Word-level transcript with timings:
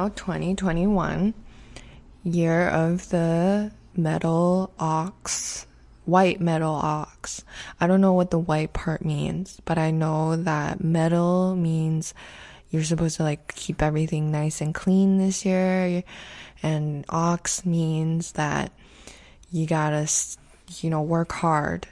now 0.00 0.08
2021, 0.08 1.34
year 2.24 2.68
of 2.68 3.06
the 3.10 3.70
metal 3.94 4.72
ox, 4.78 5.66
white 6.06 6.40
metal 6.40 6.72
ox. 6.72 7.44
I 7.78 7.86
don't 7.86 8.00
know 8.00 8.14
what 8.14 8.30
the 8.30 8.38
white 8.38 8.72
part 8.72 9.04
means, 9.04 9.60
but 9.66 9.76
I 9.76 9.90
know 9.90 10.36
that 10.36 10.82
metal 10.82 11.54
means 11.54 12.14
you're 12.70 12.82
supposed 12.82 13.18
to 13.18 13.24
like 13.24 13.54
keep 13.54 13.82
everything 13.82 14.30
nice 14.30 14.62
and 14.62 14.74
clean 14.74 15.18
this 15.18 15.44
year. 15.44 16.02
And 16.62 17.04
ox 17.10 17.66
means 17.66 18.32
that 18.32 18.72
you 19.50 19.66
gotta, 19.66 20.10
you 20.78 20.88
know, 20.88 21.02
work 21.02 21.32
hard. 21.32 21.86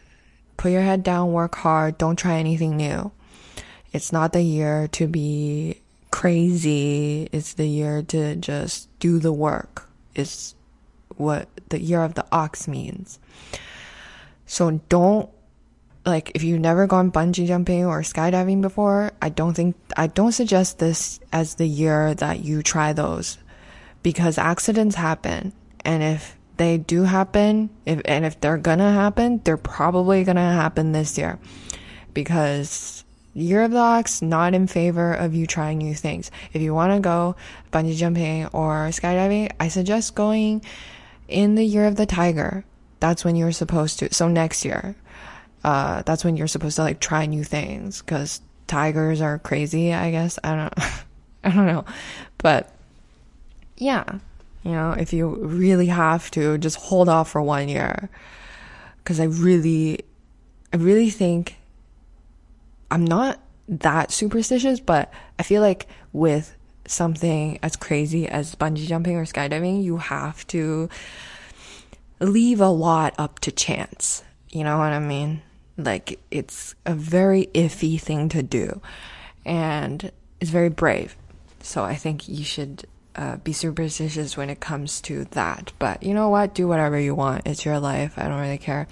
Put 0.57 0.73
your 0.73 0.81
head 0.81 1.03
down, 1.03 1.33
work 1.33 1.57
hard, 1.57 1.99
don't 1.99 2.17
try 2.17 2.39
anything 2.39 2.79
new. 2.79 3.13
It's 3.93 4.13
not 4.13 4.33
the 4.33 4.41
year 4.41 4.89
to 4.93 5.07
be 5.07 5.83
crazy. 6.19 7.29
It's 7.31 7.55
the 7.55 7.69
year 7.69 8.03
to 8.03 8.35
just 8.35 8.89
do 8.99 9.21
the 9.21 9.33
work, 9.33 9.89
is 10.17 10.57
what 11.15 11.49
the 11.69 11.81
year 11.81 12.03
of 12.03 12.15
the 12.15 12.27
ox 12.33 12.67
means. 12.67 13.21
So 14.45 14.81
don't 14.89 15.31
like 16.05 16.33
if 16.35 16.43
you've 16.43 16.59
never 16.59 16.89
gone 16.89 17.13
bungee 17.13 17.47
jumping 17.47 17.87
or 17.87 18.01
skydiving 18.01 18.63
before, 18.63 19.13
I 19.23 19.29
don't 19.29 19.55
think 19.55 19.77
I 19.97 20.09
don't 20.09 20.33
suggest 20.33 20.81
this 20.81 21.21
as 21.33 21.55
the 21.55 21.69
year 21.69 22.15
that 22.15 22.41
you 22.41 22.65
try 22.65 22.93
those 22.93 23.39
because 24.03 24.39
accidents 24.39 24.97
happen 24.97 25.53
and 25.85 26.03
if 26.03 26.37
they 26.57 26.79
do 26.79 27.05
happen, 27.05 27.71
if 27.87 28.03
and 28.07 28.25
if 28.25 28.41
they're 28.41 28.59
gonna 28.59 28.91
happen, 28.93 29.41
they're 29.45 29.57
probably 29.57 30.25
gonna 30.25 30.53
happen 30.53 30.91
this 30.91 31.17
year 31.17 31.39
because 32.13 33.05
year 33.35 33.63
of 33.63 33.71
the 33.71 33.79
ox 33.79 34.23
not 34.23 34.55
in 34.55 34.67
favor 34.67 35.13
of 35.13 35.35
you 35.35 35.47
trying 35.47 35.79
new 35.79 35.95
things. 35.95 36.31
If 36.53 36.63
you 36.63 36.75
want 36.75 36.93
to 36.93 37.01
go 37.01 37.37
bungee 37.73 37.97
jumping 37.97 38.47
or 38.47 38.89
skydiving, 38.89 39.53
I 39.61 39.69
suggest 39.69 40.15
going 40.15 40.63
in 41.29 41.55
the 41.55 41.65
year 41.65 41.87
of 41.87 41.97
the 41.97 42.07
tiger. 42.07 42.65
That's 43.01 43.25
when 43.25 43.37
you're 43.37 43.53
supposed 43.53 44.01
to. 44.01 44.13
So 44.13 44.29
next 44.29 44.65
year, 44.65 44.97
uh, 45.63 46.03
that's 46.03 46.25
when 46.25 46.37
you're 46.37 46.49
supposed 46.49 46.77
to 46.77 46.83
like 46.83 47.01
try 47.01 47.27
new 47.27 47.45
things 47.45 48.01
because 48.01 48.41
tigers 48.67 49.21
are 49.21 49.39
crazy. 49.39 49.93
I 49.93 50.11
guess 50.11 50.39
I 50.43 50.57
don't. 50.57 50.75
I 51.45 51.51
don't 51.51 51.67
know, 51.67 51.85
but 52.39 52.75
yeah, 53.77 54.05
you 54.65 54.73
know, 54.73 54.93
if 54.93 55.13
you 55.13 55.29
really 55.37 55.87
have 55.87 56.31
to, 56.33 56.59
just 56.59 56.77
hold 56.77 57.09
off 57.09 57.31
for 57.31 57.41
one 57.41 57.69
year. 57.69 58.11
Cause 59.05 59.21
I 59.21 59.25
really, 59.25 60.05
I 60.73 60.77
really 60.77 61.09
think 61.09 61.57
I'm 62.91 63.05
not 63.05 63.41
that 63.69 64.11
superstitious, 64.11 64.81
but 64.81 65.13
I 65.39 65.43
feel 65.43 65.63
like 65.63 65.87
with 66.13 66.57
something 66.87 67.59
as 67.63 67.77
crazy 67.77 68.27
as 68.27 68.55
bungee 68.55 68.87
jumping 68.87 69.17
or 69.17 69.25
skydiving, 69.25 69.83
you 69.83 69.99
have 69.99 70.47
to 70.49 70.89
leave 72.21 72.61
a 72.61 72.69
lot 72.69 73.15
up 73.19 73.39
to 73.41 73.53
chance. 73.53 74.25
You 74.51 74.65
know 74.65 74.79
what 74.79 74.93
I 74.93 74.99
mean? 74.99 75.43
Like, 75.77 76.19
it's 76.31 76.75
a 76.87 76.95
very 76.95 77.49
iffy 77.55 78.01
thing 78.01 78.29
to 78.31 78.43
do. 78.43 78.81
And 79.45 80.11
it's 80.41 80.51
very 80.51 80.71
brave. 80.71 81.15
So 81.61 81.85
I 81.85 81.95
think 81.95 82.29
you 82.29 82.45
should 82.45 82.87
uh, 83.19 83.37
be 83.39 83.53
superstitious 83.53 84.37
when 84.37 84.49
it 84.49 84.61
comes 84.61 85.01
to 85.01 85.25
that. 85.33 85.73
But 85.81 86.05
you 86.05 86.15
know 86.15 86.29
what? 86.29 86.55
Do 86.55 86.69
whatever 86.69 86.99
you 86.99 87.17
want. 87.17 87.43
It's 87.47 87.65
your 87.65 87.81
life. 87.81 88.15
I 88.17 88.29
don't 88.29 88.41
really 88.41 88.59
care. 88.59 88.87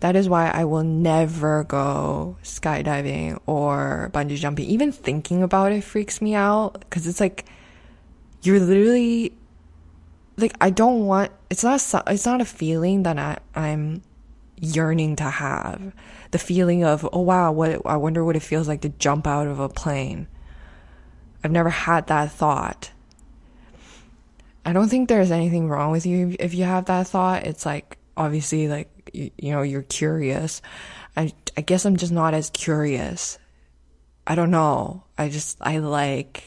That 0.00 0.16
is 0.16 0.28
why 0.28 0.50
I 0.50 0.64
will 0.64 0.82
never 0.82 1.62
go 1.62 2.36
skydiving 2.42 3.38
or 3.46 4.10
bungee 4.12 4.36
jumping. 4.36 4.66
Even 4.66 4.90
thinking 4.90 5.44
about 5.44 5.70
it 5.70 5.84
freaks 5.84 6.20
me 6.20 6.34
out 6.34 6.80
because 6.80 7.06
it's 7.06 7.20
like 7.20 7.44
you're 8.42 8.58
literally 8.58 9.36
like 10.36 10.56
I 10.60 10.70
don't 10.70 11.06
want. 11.06 11.30
It's 11.48 11.62
not. 11.62 11.80
It's 12.08 12.26
not 12.26 12.40
a 12.40 12.46
feeling 12.46 13.04
that 13.04 13.18
I, 13.18 13.38
I'm 13.54 14.02
yearning 14.60 15.14
to 15.16 15.24
have. 15.24 15.92
The 16.32 16.38
feeling 16.38 16.82
of 16.82 17.08
oh 17.12 17.20
wow, 17.20 17.52
what 17.52 17.86
I 17.86 17.96
wonder 17.96 18.24
what 18.24 18.34
it 18.34 18.42
feels 18.42 18.66
like 18.66 18.80
to 18.80 18.88
jump 18.88 19.28
out 19.28 19.46
of 19.46 19.60
a 19.60 19.68
plane. 19.68 20.26
I've 21.44 21.52
never 21.52 21.70
had 21.70 22.08
that 22.08 22.32
thought 22.32 22.90
I 24.64 24.72
don't 24.72 24.88
think 24.88 25.08
there's 25.08 25.30
anything 25.30 25.68
wrong 25.68 25.90
with 25.90 26.06
you 26.06 26.36
if 26.38 26.54
you 26.54 26.64
have 26.64 26.86
that 26.86 27.08
thought. 27.08 27.46
It's 27.46 27.64
like 27.64 27.98
obviously 28.16 28.68
like 28.68 29.10
you, 29.12 29.30
you 29.38 29.52
know 29.52 29.62
you're 29.62 29.82
curious. 29.82 30.62
I 31.16 31.32
I 31.56 31.62
guess 31.62 31.84
I'm 31.84 31.96
just 31.96 32.12
not 32.12 32.34
as 32.34 32.50
curious. 32.50 33.38
I 34.26 34.34
don't 34.34 34.50
know. 34.50 35.04
I 35.16 35.28
just 35.28 35.58
I 35.60 35.78
like 35.78 36.44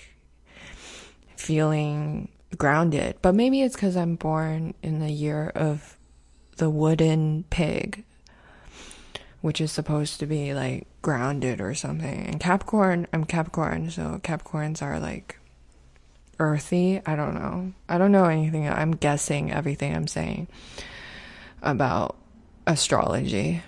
feeling 1.35 2.29
grounded. 2.57 3.18
But 3.22 3.35
maybe 3.35 3.62
it's 3.62 3.75
cuz 3.75 3.97
I'm 3.97 4.16
born 4.16 4.74
in 4.84 5.00
the 5.00 5.12
year 5.12 5.51
of 5.56 5.97
the 6.57 6.69
wooden 6.69 7.45
pig 7.50 8.06
which 9.44 9.59
is 9.59 9.74
supposed 9.74 10.22
to 10.22 10.25
be 10.25 10.53
like 10.53 10.88
grounded 11.01 11.59
or 11.59 11.75
something. 11.75 12.28
And 12.28 12.40
Capricorn, 12.40 13.07
I'm 13.12 13.25
Capricorn, 13.25 13.91
so 13.91 14.22
Capricorns 14.24 14.81
are 14.81 15.01
like 15.01 15.38
earthy. 16.39 17.01
I 17.05 17.16
don't 17.16 17.35
know. 17.35 17.73
I 17.88 17.97
don't 17.97 18.11
know 18.11 18.25
anything. 18.25 18.67
I'm 18.67 18.91
guessing 18.91 19.51
everything 19.51 19.95
I'm 19.95 20.07
saying 20.07 20.47
about 21.61 22.16
astrology. 22.67 23.63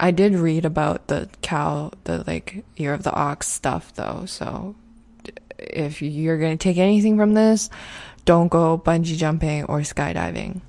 I 0.00 0.10
did 0.10 0.34
read 0.34 0.64
about 0.64 1.08
the 1.08 1.28
cow, 1.42 1.90
the 2.04 2.24
like 2.26 2.64
year 2.76 2.94
of 2.94 3.02
the 3.02 3.12
ox 3.12 3.48
stuff 3.48 3.94
though. 3.94 4.24
So 4.26 4.76
if 5.58 6.00
you're 6.02 6.38
going 6.38 6.56
to 6.56 6.62
take 6.62 6.78
anything 6.78 7.16
from 7.16 7.34
this, 7.34 7.68
don't 8.24 8.48
go 8.48 8.78
bungee 8.78 9.16
jumping 9.16 9.64
or 9.64 9.80
skydiving. 9.80 10.60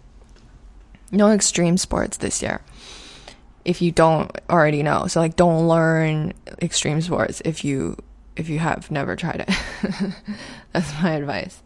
No 1.11 1.31
extreme 1.31 1.77
sports 1.77 2.17
this 2.17 2.41
year. 2.41 2.61
If 3.65 3.81
you 3.81 3.91
don't 3.91 4.31
already 4.49 4.81
know. 4.81 5.07
So 5.07 5.19
like 5.19 5.35
don't 5.35 5.67
learn 5.67 6.33
extreme 6.61 7.01
sports 7.01 7.41
if 7.45 7.63
you 7.63 7.97
if 8.39 8.47
you 8.47 8.57
have 8.57 8.89
never 8.89 9.15
tried 9.15 9.45
it. 9.47 10.13
That's 10.71 10.93
my 11.03 11.11
advice. 11.11 11.61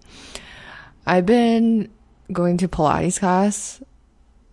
I've 1.06 1.26
been 1.26 1.90
going 2.32 2.58
to 2.58 2.68
Pilates 2.68 3.20
class. 3.20 3.82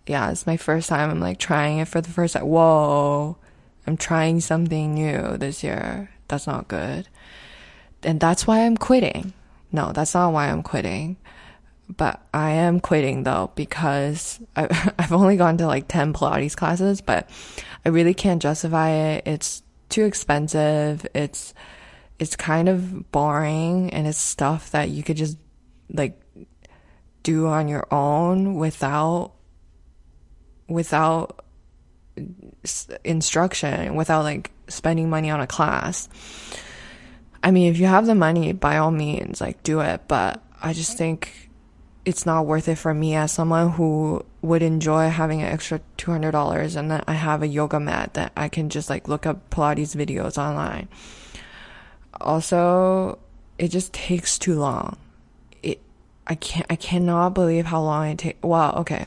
Yeah, 0.05 0.29
it's 0.29 0.45
my 0.45 0.55
first 0.55 0.87
time. 0.87 1.09
I'm 1.09 1.19
like 1.19 1.39
trying 1.39 1.79
it 1.79 1.87
for 1.87 1.99
the 1.99 2.09
first 2.09 2.35
time. 2.35 2.45
Whoa, 2.45 3.37
I'm 3.87 3.97
trying 3.97 4.39
something 4.39 4.93
new 4.93 5.37
this 5.37 5.63
year. 5.63 6.11
That's 6.27 6.45
not 6.45 6.67
good. 6.67 7.07
And 8.03 8.19
that's 8.19 8.45
why 8.45 8.65
I'm 8.65 8.77
quitting. 8.77 9.33
No, 9.71 9.91
that's 9.91 10.13
not 10.13 10.31
why 10.31 10.49
I'm 10.49 10.63
quitting. 10.63 11.17
But 11.89 12.21
I 12.33 12.51
am 12.51 12.79
quitting 12.79 13.23
though 13.23 13.51
because 13.55 14.39
I, 14.55 14.93
I've 14.99 15.11
only 15.11 15.37
gone 15.37 15.57
to 15.57 15.67
like 15.67 15.87
10 15.87 16.13
Pilates 16.13 16.55
classes, 16.55 17.01
but 17.01 17.29
I 17.83 17.89
really 17.89 18.13
can't 18.13 18.41
justify 18.41 18.91
it. 18.91 19.23
It's 19.25 19.63
too 19.89 20.05
expensive. 20.05 21.05
It's, 21.15 21.53
it's 22.21 22.35
kind 22.35 22.69
of 22.69 23.11
boring 23.11 23.89
and 23.89 24.05
it's 24.05 24.19
stuff 24.19 24.69
that 24.71 24.89
you 24.89 25.01
could 25.01 25.17
just 25.17 25.39
like 25.91 26.21
do 27.23 27.47
on 27.47 27.67
your 27.67 27.87
own 27.91 28.53
without 28.53 29.31
without 30.69 31.43
instruction 33.03 33.95
without 33.95 34.21
like 34.21 34.51
spending 34.67 35.09
money 35.09 35.31
on 35.31 35.41
a 35.41 35.47
class. 35.47 36.07
I 37.41 37.49
mean 37.49 37.71
if 37.71 37.79
you 37.79 37.87
have 37.87 38.05
the 38.05 38.13
money 38.13 38.53
by 38.53 38.77
all 38.77 38.91
means 38.91 39.41
like 39.41 39.63
do 39.63 39.79
it 39.79 40.01
but 40.07 40.43
i 40.61 40.73
just 40.73 40.95
think 40.99 41.49
it's 42.05 42.23
not 42.23 42.45
worth 42.45 42.67
it 42.67 42.75
for 42.75 42.93
me 42.93 43.15
as 43.15 43.31
someone 43.31 43.71
who 43.71 44.23
would 44.43 44.61
enjoy 44.61 45.09
having 45.09 45.41
an 45.41 45.47
extra 45.47 45.81
$200 45.97 46.75
and 46.75 46.91
then 46.91 47.03
i 47.07 47.13
have 47.13 47.41
a 47.41 47.47
yoga 47.47 47.79
mat 47.79 48.13
that 48.13 48.31
i 48.37 48.47
can 48.47 48.69
just 48.69 48.91
like 48.91 49.07
look 49.07 49.25
up 49.25 49.49
pilates 49.49 49.95
videos 49.95 50.37
online 50.37 50.87
also, 52.23 53.19
it 53.57 53.69
just 53.69 53.93
takes 53.93 54.39
too 54.39 54.59
long. 54.59 54.97
It, 55.61 55.81
I 56.27 56.35
can't, 56.35 56.65
I 56.69 56.75
cannot 56.75 57.33
believe 57.33 57.65
how 57.65 57.81
long 57.81 58.09
it 58.09 58.17
takes. 58.17 58.41
Well, 58.41 58.75
okay. 58.77 59.05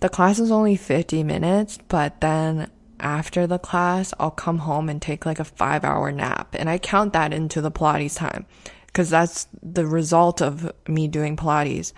The 0.00 0.08
class 0.08 0.38
is 0.38 0.50
only 0.50 0.76
50 0.76 1.22
minutes, 1.22 1.78
but 1.88 2.20
then 2.20 2.70
after 2.98 3.46
the 3.46 3.58
class, 3.58 4.14
I'll 4.18 4.30
come 4.30 4.58
home 4.58 4.88
and 4.88 5.02
take 5.02 5.26
like 5.26 5.40
a 5.40 5.44
five 5.44 5.84
hour 5.84 6.10
nap. 6.10 6.54
And 6.58 6.70
I 6.70 6.78
count 6.78 7.12
that 7.12 7.32
into 7.32 7.60
the 7.60 7.70
Pilates 7.70 8.16
time 8.16 8.46
because 8.86 9.10
that's 9.10 9.46
the 9.62 9.86
result 9.86 10.40
of 10.40 10.72
me 10.88 11.08
doing 11.08 11.36
Pilates 11.36 11.92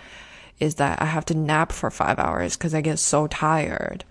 is 0.61 0.77
that 0.77 1.03
I 1.03 1.07
have 1.07 1.25
to 1.27 1.35
nap 1.35 1.73
for 1.73 1.91
five 1.91 2.19
hours 2.19 2.57
because 2.57 2.75
I 2.75 2.81
get 2.81 2.99
so 2.99 3.27
tired. 3.27 4.05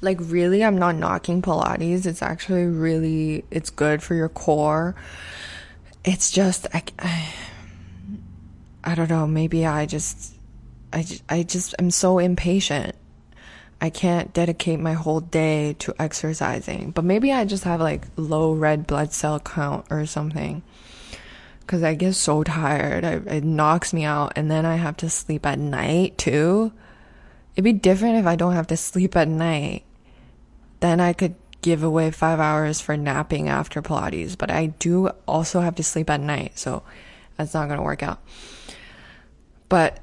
Like 0.00 0.18
really, 0.20 0.64
I'm 0.64 0.78
not 0.78 0.96
knocking 0.96 1.42
Pilates. 1.42 2.06
It's 2.06 2.22
actually 2.22 2.66
really, 2.66 3.44
it's 3.50 3.70
good 3.70 4.02
for 4.02 4.14
your 4.14 4.28
core 4.28 4.94
it's 6.06 6.30
just 6.30 6.66
I, 6.72 6.82
I, 6.98 7.34
I 8.84 8.94
don't 8.94 9.10
know 9.10 9.26
maybe 9.26 9.66
i 9.66 9.84
just 9.84 10.34
i 10.92 11.02
just, 11.02 11.22
i 11.28 11.42
just 11.42 11.74
i'm 11.78 11.90
so 11.90 12.18
impatient 12.18 12.94
i 13.80 13.90
can't 13.90 14.32
dedicate 14.32 14.80
my 14.80 14.94
whole 14.94 15.20
day 15.20 15.74
to 15.80 15.94
exercising 15.98 16.92
but 16.92 17.04
maybe 17.04 17.32
i 17.32 17.44
just 17.44 17.64
have 17.64 17.80
like 17.80 18.06
low 18.16 18.52
red 18.54 18.86
blood 18.86 19.12
cell 19.12 19.40
count 19.40 19.84
or 19.90 20.06
something 20.06 20.62
because 21.66 21.82
I 21.82 21.94
get 21.94 22.14
so 22.14 22.44
tired. 22.44 23.04
I, 23.04 23.14
it 23.14 23.44
knocks 23.44 23.92
me 23.92 24.04
out, 24.04 24.34
and 24.36 24.48
then 24.48 24.64
I 24.64 24.76
have 24.76 24.96
to 24.98 25.10
sleep 25.10 25.44
at 25.44 25.58
night 25.58 26.16
too. 26.16 26.72
It'd 27.54 27.64
be 27.64 27.72
different 27.72 28.18
if 28.18 28.26
I 28.26 28.36
don't 28.36 28.52
have 28.52 28.68
to 28.68 28.76
sleep 28.76 29.16
at 29.16 29.26
night. 29.26 29.82
Then 30.78 31.00
I 31.00 31.12
could 31.12 31.34
give 31.62 31.82
away 31.82 32.10
five 32.10 32.40
hours 32.40 32.80
for 32.80 32.96
napping 32.96 33.48
after 33.48 33.82
Pilates, 33.82 34.36
but 34.36 34.50
I 34.50 34.66
do 34.66 35.08
also 35.26 35.60
have 35.60 35.74
to 35.76 35.82
sleep 35.82 36.10
at 36.10 36.20
night, 36.20 36.58
so 36.58 36.82
that's 37.36 37.54
not 37.54 37.68
gonna 37.68 37.82
work 37.82 38.02
out. 38.02 38.20
But 39.68 40.00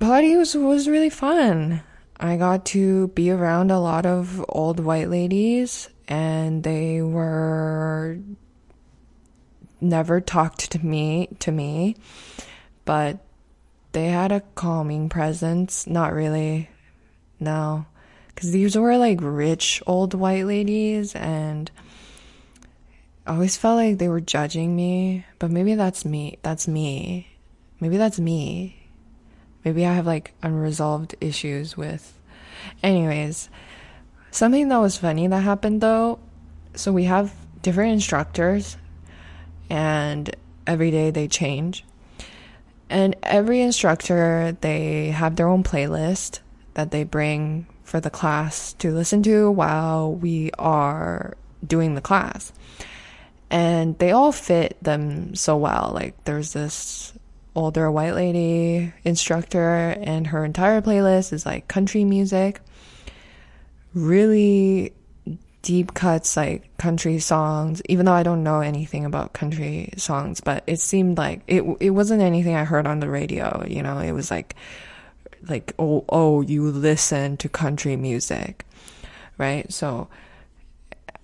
Pilates 0.00 0.36
was, 0.36 0.54
was 0.56 0.88
really 0.88 1.10
fun. 1.10 1.82
I 2.18 2.36
got 2.36 2.64
to 2.66 3.08
be 3.08 3.30
around 3.30 3.70
a 3.70 3.78
lot 3.78 4.06
of 4.06 4.44
old 4.48 4.80
white 4.80 5.10
ladies, 5.10 5.88
and 6.08 6.62
they 6.62 7.02
were 7.02 8.18
never 9.80 10.20
talked 10.20 10.70
to 10.72 10.84
me 10.84 11.28
to 11.40 11.52
me, 11.52 11.96
but 12.84 13.18
they 13.92 14.08
had 14.08 14.32
a 14.32 14.42
calming 14.54 15.08
presence. 15.08 15.86
Not 15.86 16.12
really, 16.12 16.70
no, 17.38 17.86
because 18.36 18.52
these 18.52 18.76
were 18.76 18.98
like 18.98 19.18
rich 19.22 19.82
old 19.86 20.12
white 20.12 20.44
ladies, 20.44 21.14
and 21.14 21.70
I 23.26 23.32
always 23.32 23.56
felt 23.56 23.78
like 23.78 23.96
they 23.96 24.10
were 24.10 24.20
judging 24.20 24.76
me. 24.76 25.24
But 25.38 25.50
maybe 25.50 25.74
that's 25.74 26.04
me. 26.04 26.38
That's 26.42 26.68
me. 26.68 27.28
Maybe 27.80 27.96
that's 27.96 28.20
me. 28.20 28.88
Maybe 29.64 29.86
I 29.86 29.94
have 29.94 30.06
like 30.06 30.34
unresolved 30.42 31.14
issues 31.18 31.78
with. 31.78 32.12
Anyways, 32.82 33.48
something 34.30 34.68
that 34.68 34.78
was 34.78 34.98
funny 34.98 35.26
that 35.26 35.40
happened 35.40 35.80
though. 35.80 36.18
So 36.74 36.92
we 36.92 37.04
have 37.04 37.32
different 37.62 37.94
instructors 37.94 38.76
and 39.70 40.36
every 40.66 40.90
day 40.90 41.10
they 41.10 41.26
change. 41.26 41.86
And 42.90 43.16
every 43.22 43.62
instructor, 43.62 44.56
they 44.60 45.08
have 45.08 45.36
their 45.36 45.48
own 45.48 45.64
playlist 45.64 46.40
that 46.74 46.90
they 46.90 47.02
bring 47.02 47.66
for 47.86 48.00
the 48.00 48.10
class 48.10 48.72
to 48.74 48.90
listen 48.90 49.22
to 49.22 49.48
while 49.48 50.12
we 50.12 50.50
are 50.58 51.36
doing 51.64 51.94
the 51.94 52.00
class. 52.00 52.52
And 53.48 53.96
they 53.98 54.10
all 54.10 54.32
fit 54.32 54.76
them 54.82 55.36
so 55.36 55.56
well. 55.56 55.92
Like, 55.94 56.24
there's 56.24 56.52
this 56.52 57.12
older 57.54 57.88
white 57.90 58.14
lady 58.14 58.92
instructor, 59.04 59.96
and 60.02 60.26
her 60.26 60.44
entire 60.44 60.82
playlist 60.82 61.32
is 61.32 61.46
like 61.46 61.68
country 61.68 62.04
music. 62.04 62.60
Really 63.94 64.92
deep 65.62 65.94
cuts 65.94 66.36
like 66.36 66.76
country 66.76 67.18
songs 67.18 67.82
even 67.88 68.06
though 68.06 68.12
I 68.12 68.22
don't 68.22 68.44
know 68.44 68.60
anything 68.60 69.04
about 69.04 69.32
country 69.32 69.92
songs 69.96 70.40
but 70.40 70.62
it 70.68 70.78
seemed 70.78 71.18
like 71.18 71.40
it 71.48 71.64
it 71.80 71.90
wasn't 71.90 72.22
anything 72.22 72.54
I 72.54 72.62
heard 72.62 72.86
on 72.86 73.00
the 73.00 73.10
radio 73.10 73.64
you 73.66 73.82
know 73.82 73.98
it 73.98 74.12
was 74.12 74.30
like 74.30 74.54
like 75.48 75.72
oh 75.78 76.04
oh 76.08 76.40
you 76.40 76.70
listen 76.70 77.36
to 77.36 77.48
country 77.48 77.96
music 77.96 78.64
right? 79.38 79.70
So 79.72 80.08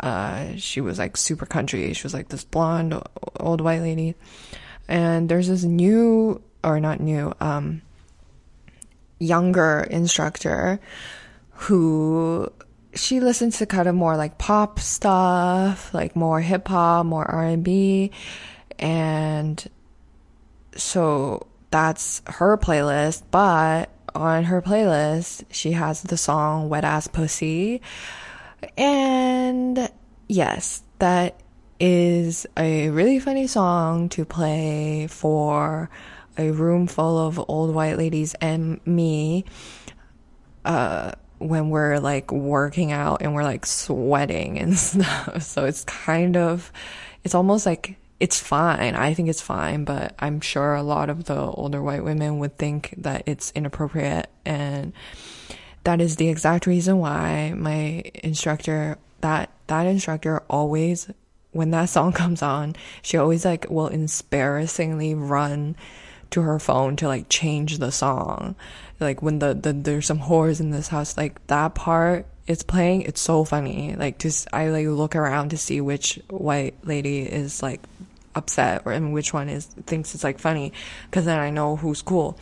uh 0.00 0.56
she 0.56 0.80
was 0.80 0.98
like 0.98 1.16
super 1.16 1.46
country. 1.46 1.92
She 1.92 2.02
was 2.02 2.14
like 2.14 2.28
this 2.28 2.44
blonde 2.44 3.00
old 3.38 3.60
white 3.60 3.80
lady. 3.80 4.14
And 4.88 5.28
there's 5.28 5.48
this 5.48 5.64
new 5.64 6.42
or 6.64 6.80
not 6.80 7.00
new 7.00 7.32
um 7.40 7.82
younger 9.18 9.86
instructor 9.90 10.80
who 11.50 12.52
she 12.94 13.20
listens 13.20 13.58
to 13.58 13.66
kind 13.66 13.88
of 13.88 13.94
more 13.94 14.16
like 14.16 14.36
pop 14.38 14.80
stuff, 14.80 15.94
like 15.94 16.16
more 16.16 16.40
hip 16.40 16.68
hop, 16.68 17.06
more 17.06 17.24
R&B, 17.24 18.10
and 18.78 19.64
so 20.76 21.46
that's 21.70 22.20
her 22.26 22.58
playlist, 22.58 23.22
but 23.30 23.90
on 24.14 24.44
her 24.44 24.62
playlist, 24.62 25.44
she 25.50 25.72
has 25.72 26.02
the 26.02 26.16
song 26.16 26.68
Wet 26.68 26.84
Ass 26.84 27.06
Pussy. 27.06 27.80
And 28.76 29.90
yes, 30.28 30.82
that 30.98 31.40
is 31.80 32.46
a 32.56 32.90
really 32.90 33.18
funny 33.18 33.46
song 33.46 34.08
to 34.10 34.24
play 34.24 35.06
for 35.08 35.90
a 36.38 36.50
room 36.50 36.86
full 36.86 37.18
of 37.18 37.42
old 37.48 37.74
white 37.74 37.98
ladies 37.98 38.34
and 38.40 38.80
me. 38.86 39.44
Uh, 40.64 41.12
when 41.38 41.70
we're 41.70 41.98
like 41.98 42.30
working 42.30 42.92
out 42.92 43.20
and 43.20 43.34
we're 43.34 43.42
like 43.42 43.66
sweating 43.66 44.58
and 44.58 44.78
stuff. 44.78 45.42
So 45.42 45.64
it's 45.64 45.84
kind 45.84 46.36
of, 46.36 46.72
it's 47.24 47.34
almost 47.34 47.66
like 47.66 47.96
it's 48.22 48.38
fine. 48.38 48.94
I 48.94 49.14
think 49.14 49.28
it's 49.28 49.42
fine, 49.42 49.82
but 49.82 50.14
I'm 50.16 50.40
sure 50.40 50.76
a 50.76 50.82
lot 50.84 51.10
of 51.10 51.24
the 51.24 51.40
older 51.40 51.82
white 51.82 52.04
women 52.04 52.38
would 52.38 52.56
think 52.56 52.94
that 52.98 53.24
it's 53.26 53.50
inappropriate. 53.50 54.30
And 54.44 54.92
that 55.82 56.00
is 56.00 56.14
the 56.14 56.28
exact 56.28 56.68
reason 56.68 56.98
why 56.98 57.52
my 57.56 58.04
instructor, 58.22 58.96
that, 59.22 59.50
that 59.66 59.86
instructor 59.86 60.44
always, 60.48 61.10
when 61.50 61.72
that 61.72 61.86
song 61.86 62.12
comes 62.22 62.42
on, 62.42 62.76
she 63.02 63.16
always 63.16 63.44
like 63.44 63.68
will 63.68 63.88
embarrassingly 63.88 65.16
run 65.16 65.74
to 66.30 66.42
her 66.42 66.60
phone 66.60 66.94
to 66.96 67.08
like 67.08 67.28
change 67.28 67.78
the 67.78 67.90
song 67.90 68.54
like 69.00 69.20
when 69.20 69.38
the, 69.38 69.52
the 69.52 69.70
there's 69.74 70.06
some 70.06 70.18
whores 70.18 70.60
in 70.60 70.70
this 70.70 70.88
house 70.88 71.18
like 71.18 71.46
that 71.48 71.74
part 71.74 72.24
it's 72.46 72.62
playing 72.62 73.02
it's 73.02 73.20
so 73.20 73.44
funny 73.44 73.94
like 73.96 74.18
just 74.18 74.48
i 74.50 74.68
like 74.68 74.86
look 74.86 75.14
around 75.14 75.50
to 75.50 75.58
see 75.58 75.78
which 75.82 76.18
white 76.30 76.74
lady 76.84 77.20
is 77.20 77.62
like 77.62 77.82
upset 78.34 78.82
or 78.84 78.92
and 78.92 79.12
which 79.12 79.32
one 79.32 79.48
is 79.48 79.66
thinks 79.86 80.14
it's 80.14 80.24
like 80.24 80.38
funny 80.38 80.72
because 81.10 81.24
then 81.24 81.38
i 81.38 81.50
know 81.50 81.76
who's 81.76 82.02
cool. 82.02 82.38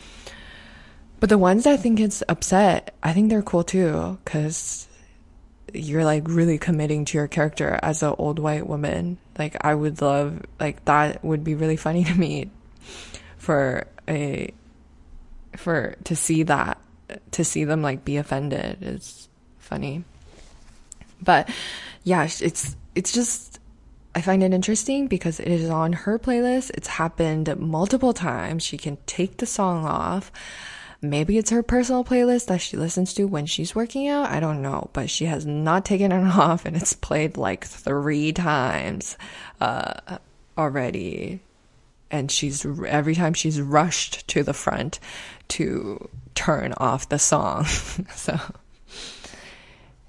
But 1.19 1.29
the 1.29 1.37
ones 1.37 1.65
that 1.65 1.79
think 1.79 1.99
it's 1.99 2.23
upset 2.27 2.95
i 3.03 3.13
think 3.13 3.29
they're 3.29 3.41
cool 3.41 3.63
too 3.63 4.17
because 4.23 4.87
you're 5.73 6.03
like 6.03 6.23
really 6.27 6.57
committing 6.57 7.05
to 7.05 7.17
your 7.17 7.27
character 7.27 7.79
as 7.81 8.03
an 8.03 8.15
old 8.17 8.39
white 8.39 8.67
woman. 8.67 9.17
Like 9.37 9.57
i 9.61 9.73
would 9.73 10.01
love 10.01 10.41
like 10.59 10.83
that 10.85 11.23
would 11.23 11.43
be 11.43 11.55
really 11.55 11.77
funny 11.77 12.03
to 12.09 12.15
me 12.15 12.49
for 13.37 13.85
a 14.07 14.53
for 15.57 15.95
to 16.05 16.15
see 16.15 16.43
that 16.43 16.79
to 17.31 17.43
see 17.43 17.63
them 17.63 17.81
like 17.81 18.05
be 18.05 18.17
offended. 18.17 18.77
Is 18.81 19.29
funny. 19.59 20.03
But 21.21 21.49
yeah, 22.03 22.23
it's 22.23 22.75
it's 22.95 23.11
just 23.11 23.59
I 24.13 24.21
find 24.21 24.43
it 24.43 24.53
interesting 24.53 25.07
because 25.07 25.39
it 25.39 25.47
is 25.47 25.69
on 25.69 25.93
her 25.93 26.19
playlist. 26.19 26.71
It's 26.73 26.87
happened 26.87 27.55
multiple 27.57 28.13
times. 28.13 28.63
She 28.63 28.77
can 28.77 28.97
take 29.05 29.37
the 29.37 29.45
song 29.45 29.85
off. 29.85 30.31
Maybe 31.01 31.37
it's 31.37 31.49
her 31.49 31.63
personal 31.63 32.03
playlist 32.03 32.47
that 32.47 32.61
she 32.61 32.77
listens 32.77 33.13
to 33.15 33.25
when 33.25 33.45
she's 33.45 33.73
working 33.73 34.07
out. 34.07 34.29
I 34.29 34.39
don't 34.39 34.61
know, 34.61 34.89
but 34.93 35.09
she 35.09 35.25
has 35.25 35.45
not 35.45 35.85
taken 35.85 36.11
it 36.11 36.27
off 36.37 36.65
and 36.65 36.75
it's 36.75 36.93
played 36.93 37.37
like 37.37 37.65
three 37.65 38.33
times 38.33 39.17
uh, 39.59 40.17
already 40.57 41.39
and 42.11 42.29
she's 42.29 42.65
every 42.85 43.15
time 43.15 43.33
she's 43.33 43.59
rushed 43.61 44.27
to 44.27 44.43
the 44.43 44.53
front 44.53 44.99
to 45.47 46.09
turn 46.35 46.73
off 46.77 47.09
the 47.09 47.17
song. 47.17 47.65
so 48.15 48.37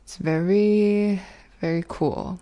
it's 0.02 0.16
very 0.16 1.22
very 1.60 1.84
cool. 1.88 2.40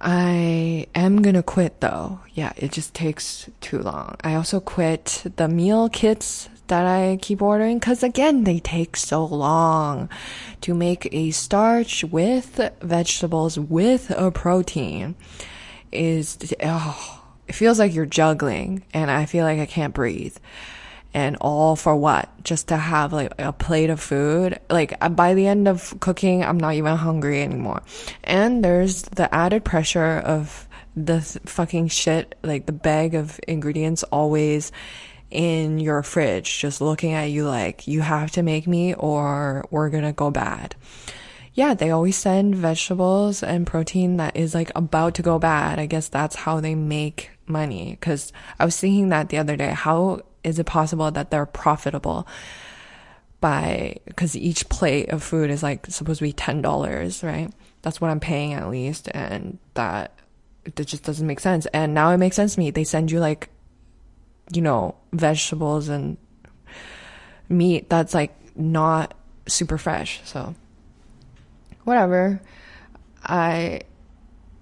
I 0.00 0.86
am 0.94 1.20
gonna 1.20 1.42
quit 1.42 1.80
though. 1.80 2.20
Yeah, 2.32 2.52
it 2.56 2.72
just 2.72 2.94
takes 2.94 3.50
too 3.60 3.78
long. 3.78 4.16
I 4.24 4.34
also 4.34 4.58
quit 4.58 5.24
the 5.36 5.48
meal 5.48 5.88
kits 5.90 6.48
that 6.68 6.86
I 6.86 7.18
keep 7.20 7.42
ordering 7.42 7.78
because 7.78 8.02
again, 8.02 8.44
they 8.44 8.60
take 8.60 8.96
so 8.96 9.24
long 9.24 10.08
to 10.62 10.72
make 10.72 11.12
a 11.12 11.32
starch 11.32 12.04
with 12.04 12.60
vegetables 12.80 13.58
with 13.58 14.10
a 14.10 14.30
protein. 14.30 15.16
Is 15.92 16.38
oh 16.62 17.22
it 17.46 17.54
feels 17.54 17.78
like 17.78 17.92
you're 17.92 18.06
juggling 18.06 18.84
and 18.94 19.10
I 19.10 19.26
feel 19.26 19.44
like 19.44 19.58
I 19.58 19.66
can't 19.66 19.92
breathe. 19.92 20.36
And 21.12 21.36
all 21.40 21.74
for 21.74 21.96
what? 21.96 22.28
Just 22.44 22.68
to 22.68 22.76
have 22.76 23.12
like 23.12 23.32
a 23.38 23.52
plate 23.52 23.90
of 23.90 24.00
food. 24.00 24.60
Like 24.70 24.94
uh, 25.00 25.08
by 25.08 25.34
the 25.34 25.46
end 25.46 25.66
of 25.66 25.98
cooking, 26.00 26.44
I'm 26.44 26.58
not 26.58 26.74
even 26.74 26.96
hungry 26.96 27.42
anymore. 27.42 27.82
And 28.22 28.64
there's 28.64 29.02
the 29.02 29.32
added 29.34 29.64
pressure 29.64 30.18
of 30.18 30.68
the 30.94 31.20
fucking 31.20 31.88
shit, 31.88 32.36
like 32.42 32.66
the 32.66 32.72
bag 32.72 33.14
of 33.14 33.40
ingredients 33.48 34.02
always 34.04 34.72
in 35.30 35.78
your 35.78 36.02
fridge, 36.02 36.58
just 36.58 36.80
looking 36.80 37.12
at 37.12 37.30
you 37.30 37.46
like, 37.46 37.86
you 37.86 38.00
have 38.00 38.32
to 38.32 38.42
make 38.42 38.66
me 38.66 38.94
or 38.94 39.64
we're 39.70 39.88
gonna 39.88 40.12
go 40.12 40.30
bad 40.30 40.74
yeah, 41.54 41.74
they 41.74 41.90
always 41.90 42.16
send 42.16 42.54
vegetables 42.54 43.42
and 43.42 43.66
protein 43.66 44.16
that 44.18 44.36
is 44.36 44.54
like 44.54 44.70
about 44.76 45.14
to 45.16 45.22
go 45.22 45.38
bad. 45.38 45.78
I 45.78 45.86
guess 45.86 46.08
that's 46.08 46.36
how 46.36 46.60
they 46.60 46.74
make 46.74 47.30
money. 47.46 47.98
Cause 48.00 48.32
I 48.58 48.64
was 48.64 48.78
thinking 48.78 49.08
that 49.08 49.28
the 49.28 49.38
other 49.38 49.56
day. 49.56 49.70
How 49.70 50.20
is 50.44 50.58
it 50.58 50.66
possible 50.66 51.10
that 51.10 51.30
they're 51.30 51.46
profitable 51.46 52.26
by, 53.40 53.96
cause 54.16 54.36
each 54.36 54.68
plate 54.68 55.08
of 55.10 55.22
food 55.22 55.50
is 55.50 55.62
like 55.62 55.86
supposed 55.86 56.18
to 56.18 56.24
be 56.24 56.32
$10, 56.32 57.22
right? 57.22 57.52
That's 57.82 58.00
what 58.00 58.10
I'm 58.10 58.20
paying 58.20 58.52
at 58.52 58.68
least. 58.68 59.08
And 59.12 59.58
that 59.74 60.12
it 60.64 60.86
just 60.86 61.04
doesn't 61.04 61.26
make 61.26 61.40
sense. 61.40 61.66
And 61.66 61.94
now 61.94 62.10
it 62.10 62.18
makes 62.18 62.36
sense 62.36 62.54
to 62.54 62.60
me. 62.60 62.70
They 62.70 62.84
send 62.84 63.10
you 63.10 63.20
like, 63.20 63.48
you 64.52 64.62
know, 64.62 64.94
vegetables 65.12 65.88
and 65.88 66.16
meat 67.48 67.88
that's 67.88 68.14
like 68.14 68.34
not 68.56 69.14
super 69.46 69.78
fresh. 69.78 70.20
So, 70.24 70.54
whatever. 71.84 72.40
I, 73.24 73.82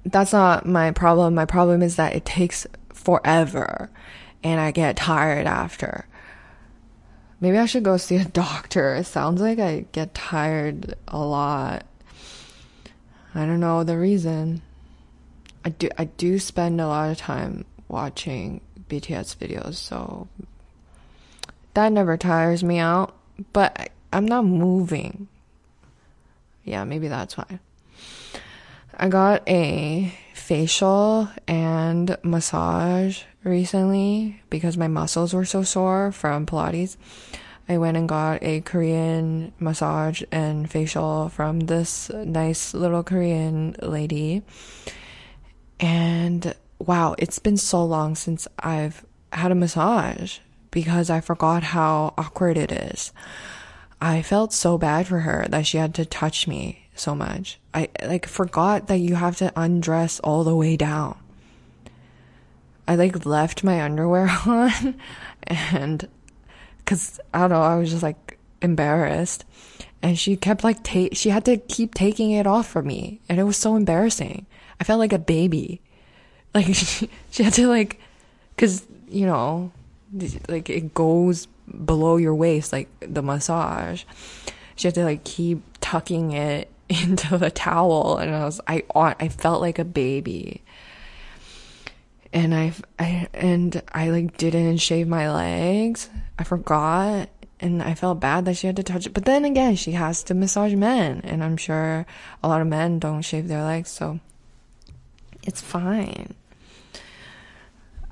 that's 0.05 0.33
not 0.33 0.67
my 0.67 0.93
problem. 0.93 1.35
My 1.35 1.45
problem 1.45 1.83
is 1.83 1.97
that 1.97 2.15
it 2.15 2.25
takes 2.25 2.67
forever 2.93 3.91
and 4.43 4.61
I 4.61 4.71
get 4.71 4.97
tired 4.97 5.47
after. 5.47 6.07
Maybe 7.41 7.59
I 7.59 7.67
should 7.67 7.85
go 7.85 7.97
see 7.97 8.17
a 8.17 8.25
doctor. 8.25 8.95
It 8.95 9.05
sounds 9.05 9.41
like 9.41 9.59
I 9.59 9.87
get 9.93 10.15
tired 10.15 10.95
a 11.07 11.19
lot. 11.19 11.87
I 13.35 13.47
don't 13.47 13.61
know 13.61 13.85
the 13.85 13.99
reason. 13.99 14.63
I 15.65 15.71
do 15.71 15.89
I 15.99 16.05
do 16.05 16.39
spend 16.39 16.81
a 16.81 16.87
lot 16.87 17.11
of 17.11 17.19
time 17.19 17.65
watching 17.89 18.61
BTS 18.89 19.37
videos, 19.37 19.75
so 19.75 20.29
that 21.75 21.93
never 21.93 22.17
tires 22.17 22.65
me 22.65 22.79
out. 22.79 23.15
But 23.53 23.79
I, 23.79 23.89
I'm 24.13 24.27
not 24.27 24.45
moving. 24.45 25.29
Yeah, 26.65 26.85
maybe 26.85 27.09
that's 27.09 27.37
why. 27.37 27.61
I 28.97 29.09
got 29.09 29.49
a 29.49 30.13
facial 30.35 31.29
and 31.47 32.17
massage 32.23 33.23
recently 33.49 34.41
because 34.51 34.77
my 34.77 34.89
muscles 34.89 35.35
were 35.35 35.45
so 35.45 35.63
sore 35.63 36.13
from 36.13 36.47
Pilates. 36.47 36.97
I 37.69 37.77
went 37.77 37.97
and 37.97 38.09
got 38.09 38.43
a 38.43 38.63
Korean 38.63 39.53
massage 39.59 40.23
and 40.33 40.71
facial 40.71 41.29
from 41.29 41.61
this 41.61 42.11
nice 42.11 42.73
little 42.73 43.03
Korean 43.03 43.77
lady. 43.83 44.43
And 45.79 46.55
wow, 46.79 47.15
it's 47.19 47.39
been 47.39 47.59
so 47.59 47.85
long 47.85 48.15
since 48.15 48.49
I've 48.59 49.05
had 49.33 49.53
a 49.53 49.55
massage 49.55 50.39
because 50.71 51.11
I 51.11 51.21
forgot 51.21 51.63
how 51.63 52.15
awkward 52.17 52.57
it 52.57 52.73
is. 52.73 53.13
I 54.01 54.23
felt 54.23 54.53
so 54.53 54.79
bad 54.79 55.07
for 55.07 55.21
her 55.21 55.47
that 55.51 55.67
she 55.67 55.77
had 55.77 55.95
to 55.97 56.07
touch 56.07 56.47
me 56.47 56.89
so 56.95 57.15
much. 57.15 57.59
I 57.75 57.89
like 58.03 58.27
forgot 58.27 58.87
that 58.87 58.99
you 58.99 59.17
have 59.17 59.37
to 59.39 59.53
undress 59.57 60.21
all 60.21 60.45
the 60.45 60.57
way 60.57 60.77
down. 60.77 61.19
I 62.89 62.95
like 62.95 63.27
left 63.27 63.63
my 63.63 63.83
underwear 63.83 64.29
on 64.47 64.95
and 65.43 66.09
cuz 66.87 67.21
I 67.35 67.41
don't 67.41 67.51
know, 67.51 67.63
I 67.63 67.77
was 67.77 67.91
just 67.91 68.03
like 68.03 68.39
embarrassed 68.63 69.45
and 70.03 70.19
she 70.19 70.37
kept 70.37 70.65
like 70.65 70.83
take 70.83 71.15
she 71.15 71.29
had 71.29 71.45
to 71.45 71.59
keep 71.59 71.95
taking 71.95 72.31
it 72.31 72.47
off 72.47 72.67
from 72.67 72.87
me 72.87 73.21
and 73.29 73.39
it 73.39 73.45
was 73.45 73.59
so 73.59 73.77
embarrassing. 73.77 74.47
I 74.81 74.85
felt 74.85 74.99
like 74.99 75.13
a 75.13 75.19
baby. 75.19 75.81
Like 76.55 76.75
she, 76.75 77.11
she 77.31 77.43
had 77.43 77.53
to 77.55 77.69
like 77.69 78.01
cuz 78.57 78.87
you 79.07 79.27
know 79.27 79.71
like 80.49 80.71
it 80.71 80.95
goes 80.95 81.47
below 81.85 82.17
your 82.17 82.35
waist 82.35 82.73
like 82.73 82.89
the 83.01 83.23
massage. 83.23 84.05
She 84.75 84.89
had 84.89 84.95
to 84.95 85.05
like 85.05 85.25
keep 85.25 85.63
tucking 85.81 86.33
it 86.33 86.73
into 86.89 87.37
the 87.37 87.51
towel 87.51 88.17
and 88.17 88.35
I 88.35 88.47
was 88.47 88.63
I 88.67 88.83
I 88.97 89.29
felt 89.29 89.61
like 89.61 89.79
a 89.79 89.85
baby. 89.85 90.63
And 92.33 92.55
I 92.55 92.73
I 92.99 93.29
and 93.33 93.83
I 93.93 94.11
like 94.11 94.37
didn't 94.37 94.79
shave 94.79 95.09
my 95.09 95.33
legs. 95.33 96.11
I 96.39 96.45
forgot 96.45 97.29
and 97.61 97.83
I 97.83 97.95
felt 97.95 98.21
bad 98.21 98.45
that 98.45 98.57
she 98.57 98.67
had 98.67 98.77
to 98.77 98.83
touch 98.83 99.07
it. 99.07 99.15
But 99.15 99.25
then 99.25 99.45
again, 99.45 99.77
she 99.77 99.93
has 99.93 100.23
to 100.25 100.35
massage 100.35 100.75
men 100.75 101.23
and 101.25 101.43
I'm 101.43 101.57
sure 101.57 102.07
a 102.43 102.49
lot 102.49 102.61
of 102.61 102.67
men 102.67 102.99
don't 102.99 103.23
shave 103.23 103.49
their 103.49 103.63
legs, 103.63 103.91
so 103.91 104.21
it's 105.43 105.61
fine. 105.61 106.35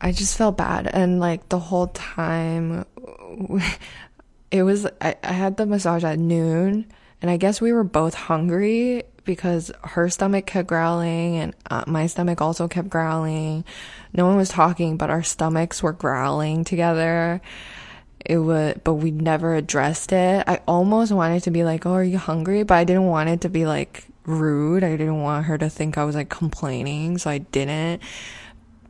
I 0.01 0.13
just 0.13 0.37
felt 0.37 0.57
bad 0.57 0.87
and 0.87 1.21
like 1.21 1.49
the 1.49 1.59
whole 1.59 1.89
time 1.89 2.85
it 4.51 4.63
was 4.63 4.87
I, 5.01 5.17
I 5.23 5.33
had 5.33 5.57
the 5.57 5.67
massage 5.67 6.05
at 6.05 6.19
noon 6.19 6.87
and 7.23 7.31
I 7.31 7.37
guess 7.37 7.61
we 7.61 7.73
were 7.73 7.85
both 7.85 8.15
hungry 8.15 9.05
because 9.27 9.71
her 9.85 10.09
stomach 10.09 10.47
kept 10.47 10.69
growling 10.69 11.37
and 11.37 11.55
uh, 11.71 11.85
my 11.87 12.07
stomach 12.07 12.41
also 12.41 12.69
kept 12.69 12.89
growling. 12.89 13.65
No 14.15 14.27
one 14.27 14.37
was 14.37 14.49
talking, 14.49 14.97
but 14.97 15.11
our 15.11 15.23
stomachs 15.23 15.83
were 15.83 15.93
growling 15.93 16.65
together. 16.65 17.43
It 18.25 18.39
would, 18.39 18.83
but 18.83 18.95
we 18.95 19.11
never 19.11 19.55
addressed 19.55 20.13
it. 20.13 20.45
I 20.49 20.61
almost 20.67 21.13
wanted 21.13 21.43
to 21.45 21.51
be 21.51 21.63
like, 21.63 21.87
"Oh, 21.87 21.93
are 21.93 22.03
you 22.03 22.19
hungry?" 22.19 22.63
But 22.63 22.75
I 22.75 22.85
didn't 22.85 23.07
want 23.07 23.29
it 23.29 23.43
to 23.43 23.49
be 23.49 23.67
like 23.67 24.07
rude. 24.25 24.83
I 24.83 24.97
didn't 24.97 25.21
want 25.23 25.47
her 25.47 25.59
to 25.59 25.69
think 25.69 25.97
I 25.99 26.05
was 26.05 26.17
like 26.17 26.29
complaining, 26.29 27.19
so 27.19 27.31
I 27.31 27.39
didn't. 27.39 28.03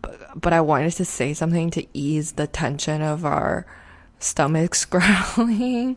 But, 0.01 0.41
but 0.41 0.53
I 0.53 0.61
wanted 0.61 0.93
to 0.93 1.05
say 1.05 1.35
something 1.35 1.71
to 1.73 1.87
ease 1.93 2.33
the 2.33 2.47
tension 2.47 3.03
of 3.03 3.25
our 3.27 3.67
stomach's 4.19 4.85
growling. 4.87 5.97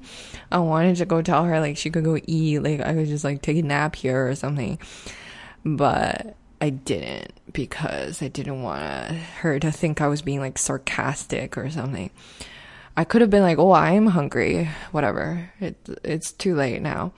I 0.52 0.60
wanted 0.60 0.98
to 0.98 1.06
go 1.06 1.22
tell 1.22 1.46
her 1.46 1.60
like 1.60 1.78
she 1.78 1.90
could 1.90 2.04
go 2.04 2.20
eat, 2.26 2.60
like 2.60 2.82
I 2.82 2.94
could 2.94 3.08
just 3.08 3.24
like 3.24 3.42
take 3.42 3.58
a 3.58 3.62
nap 3.62 3.96
here 3.96 4.28
or 4.28 4.36
something. 4.36 4.80
But 5.66 6.36
I 6.62 6.70
didn't 6.70 7.34
because 7.54 8.22
I 8.22 8.28
didn't 8.28 8.62
want 8.62 9.12
her 9.42 9.60
to 9.60 9.72
think 9.72 10.02
I 10.02 10.08
was 10.08 10.22
being 10.22 10.40
like 10.40 10.58
sarcastic 10.58 11.58
or 11.58 11.70
something. 11.70 12.10
I 12.98 13.06
could 13.06 13.22
have 13.22 13.30
been 13.30 13.44
like, 13.44 13.60
"Oh, 13.60 13.72
I'm 13.72 14.08
hungry." 14.08 14.70
Whatever. 14.92 15.52
It 15.60 15.78
it's 16.04 16.32
too 16.32 16.56
late 16.56 16.82
now. 16.82 17.14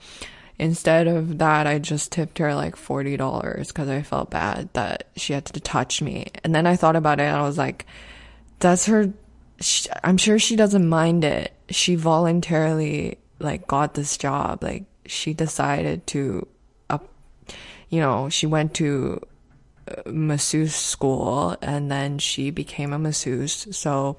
Instead 0.58 1.08
of 1.08 1.38
that, 1.38 1.66
I 1.66 1.80
just 1.80 2.12
tipped 2.12 2.38
her 2.38 2.54
like 2.54 2.76
$40 2.76 3.66
because 3.66 3.88
I 3.88 4.02
felt 4.02 4.30
bad 4.30 4.68
that 4.74 5.08
she 5.16 5.32
had 5.32 5.46
to 5.46 5.58
touch 5.58 6.00
me. 6.00 6.28
And 6.44 6.54
then 6.54 6.68
I 6.68 6.76
thought 6.76 6.94
about 6.94 7.18
it 7.18 7.24
and 7.24 7.36
I 7.36 7.42
was 7.42 7.58
like, 7.58 7.84
that's 8.60 8.86
her 8.86 9.12
she, 9.62 9.88
I'm 10.02 10.16
sure 10.16 10.38
she 10.38 10.56
doesn't 10.56 10.88
mind 10.88 11.24
it. 11.24 11.52
She 11.70 11.94
voluntarily 11.94 13.18
like 13.38 13.66
got 13.66 13.94
this 13.94 14.16
job. 14.16 14.62
Like 14.62 14.84
she 15.06 15.34
decided 15.34 16.06
to 16.08 16.46
up, 16.90 17.08
you 17.88 18.00
know, 18.00 18.28
she 18.28 18.46
went 18.46 18.74
to 18.74 19.20
uh, 19.88 20.02
masseuse 20.06 20.74
school 20.74 21.56
and 21.62 21.90
then 21.90 22.18
she 22.18 22.50
became 22.50 22.92
a 22.92 22.98
masseuse. 22.98 23.68
So 23.76 24.16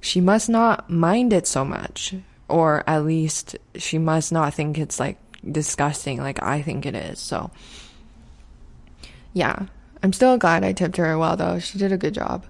she 0.00 0.20
must 0.20 0.48
not 0.48 0.88
mind 0.88 1.32
it 1.32 1.46
so 1.46 1.64
much, 1.64 2.14
or 2.48 2.84
at 2.86 3.04
least 3.04 3.56
she 3.76 3.98
must 3.98 4.32
not 4.32 4.54
think 4.54 4.78
it's 4.78 5.00
like 5.00 5.18
disgusting 5.50 6.18
like 6.18 6.42
I 6.42 6.62
think 6.62 6.86
it 6.86 6.94
is. 6.94 7.18
So 7.18 7.50
yeah, 9.32 9.66
I'm 10.02 10.12
still 10.12 10.36
glad 10.38 10.64
I 10.64 10.72
tipped 10.72 10.96
her 10.96 11.18
well 11.18 11.36
though. 11.36 11.58
She 11.58 11.78
did 11.78 11.92
a 11.92 11.98
good 11.98 12.14
job. 12.14 12.46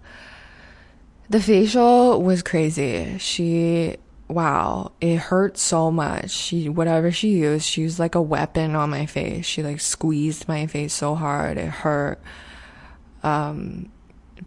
The 1.30 1.40
facial 1.40 2.22
was 2.22 2.42
crazy. 2.42 3.18
She, 3.18 3.96
wow, 4.28 4.92
it 5.00 5.16
hurt 5.16 5.58
so 5.58 5.90
much. 5.90 6.30
She, 6.30 6.70
whatever 6.70 7.12
she 7.12 7.30
used, 7.30 7.66
she 7.66 7.82
used 7.82 7.98
like 7.98 8.14
a 8.14 8.22
weapon 8.22 8.74
on 8.74 8.88
my 8.88 9.04
face. 9.04 9.44
She 9.44 9.62
like 9.62 9.80
squeezed 9.80 10.48
my 10.48 10.66
face 10.66 10.94
so 10.94 11.14
hard. 11.14 11.58
It 11.58 11.68
hurt. 11.68 12.18
Um, 13.22 13.92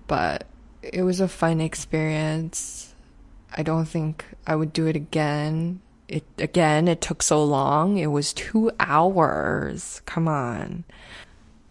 but 0.07 0.47
it 0.81 1.03
was 1.03 1.19
a 1.19 1.27
fun 1.27 1.61
experience. 1.61 2.95
I 3.55 3.61
don't 3.61 3.85
think 3.85 4.25
I 4.47 4.55
would 4.55 4.73
do 4.73 4.87
it 4.87 4.95
again. 4.95 5.81
It, 6.07 6.23
again, 6.39 6.87
it 6.87 6.99
took 6.99 7.21
so 7.21 7.43
long. 7.43 7.97
It 7.97 8.07
was 8.07 8.33
two 8.33 8.71
hours. 8.79 10.01
Come 10.05 10.27
on. 10.27 10.83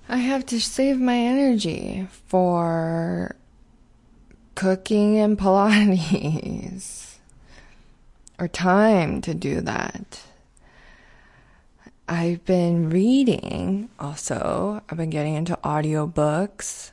I 0.08 0.18
have 0.18 0.46
to 0.46 0.60
save 0.60 1.00
my 1.00 1.16
energy 1.16 2.06
for 2.26 3.36
cooking 4.60 5.18
and 5.18 5.38
Pilates 5.38 7.14
or 8.38 8.46
time 8.46 9.22
to 9.22 9.32
do 9.32 9.62
that. 9.62 10.20
I've 12.06 12.44
been 12.44 12.90
reading 12.90 13.88
also. 13.98 14.82
I've 14.86 14.98
been 14.98 15.08
getting 15.08 15.34
into 15.34 15.58
audiobooks, 15.64 16.90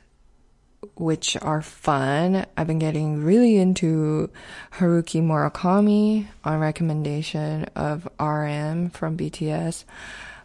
which 0.94 1.36
are 1.42 1.60
fun. 1.60 2.46
I've 2.56 2.66
been 2.66 2.78
getting 2.78 3.22
really 3.22 3.58
into 3.58 4.30
Haruki 4.76 5.20
Murakami 5.22 6.28
on 6.44 6.60
recommendation 6.60 7.64
of 7.76 8.08
RM 8.18 8.88
from 8.88 9.18
BTS, 9.18 9.84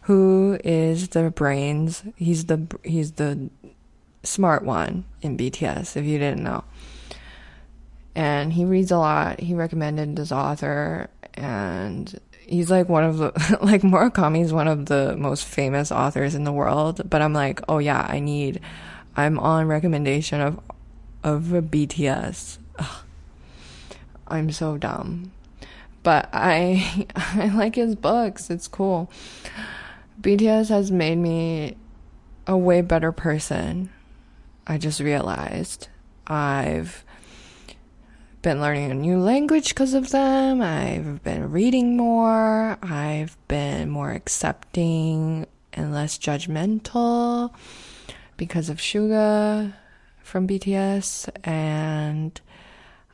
who 0.02 0.58
is 0.62 1.08
the 1.08 1.30
brains. 1.30 2.02
He's 2.16 2.44
the, 2.44 2.66
he's 2.84 3.12
the 3.12 3.48
smart 4.24 4.62
one 4.62 5.04
in 5.22 5.38
BTS, 5.38 5.96
if 5.96 6.04
you 6.04 6.18
didn't 6.18 6.44
know 6.44 6.64
and 8.14 8.52
he 8.52 8.64
reads 8.64 8.90
a 8.90 8.98
lot. 8.98 9.40
He 9.40 9.54
recommended 9.54 10.16
this 10.16 10.32
author, 10.32 11.08
and 11.34 12.18
he's 12.46 12.70
like 12.70 12.88
one 12.88 13.04
of 13.04 13.18
the 13.18 13.58
like 13.62 13.82
Murakami 13.82 14.42
is 14.42 14.52
one 14.52 14.68
of 14.68 14.86
the 14.86 15.16
most 15.16 15.44
famous 15.44 15.90
authors 15.90 16.34
in 16.34 16.44
the 16.44 16.52
world. 16.52 17.08
But 17.08 17.22
I'm 17.22 17.32
like, 17.32 17.60
oh 17.68 17.78
yeah, 17.78 18.06
I 18.08 18.20
need. 18.20 18.60
I'm 19.16 19.38
on 19.38 19.66
recommendation 19.66 20.40
of 20.40 20.60
of 21.22 21.42
BTS. 21.44 22.58
Ugh. 22.78 23.04
I'm 24.28 24.50
so 24.50 24.78
dumb, 24.78 25.32
but 26.02 26.28
I 26.32 27.06
I 27.16 27.48
like 27.48 27.74
his 27.74 27.94
books. 27.94 28.50
It's 28.50 28.68
cool. 28.68 29.10
BTS 30.20 30.68
has 30.68 30.90
made 30.90 31.18
me 31.18 31.76
a 32.46 32.56
way 32.56 32.80
better 32.80 33.12
person. 33.12 33.90
I 34.66 34.78
just 34.78 35.00
realized 35.00 35.88
I've 36.26 37.04
been 38.44 38.60
learning 38.60 38.90
a 38.90 38.94
new 38.94 39.18
language 39.18 39.70
because 39.70 39.94
of 39.94 40.10
them. 40.10 40.60
I've 40.60 41.24
been 41.24 41.50
reading 41.50 41.96
more. 41.96 42.76
I've 42.82 43.38
been 43.48 43.88
more 43.88 44.12
accepting 44.12 45.46
and 45.72 45.94
less 45.94 46.18
judgmental 46.18 47.54
because 48.36 48.68
of 48.68 48.76
Suga 48.76 49.72
from 50.22 50.46
BTS. 50.46 51.30
And 51.42 52.38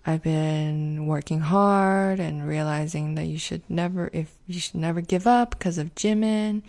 I've 0.05 0.25
been 0.25 1.07
working 1.07 1.39
hard 1.39 2.19
and 2.19 2.49
realizing 2.49 3.15
that 3.15 3.27
you 3.27 3.39
should 3.39 3.63
never, 3.69 4.11
if 4.13 4.35
you 4.49 4.59
should 4.59 4.81
never 4.81 5.01
give 5.01 5.29
up 5.29 5.51
because 5.51 5.79
of 5.79 5.95
Jimin. 5.95 6.63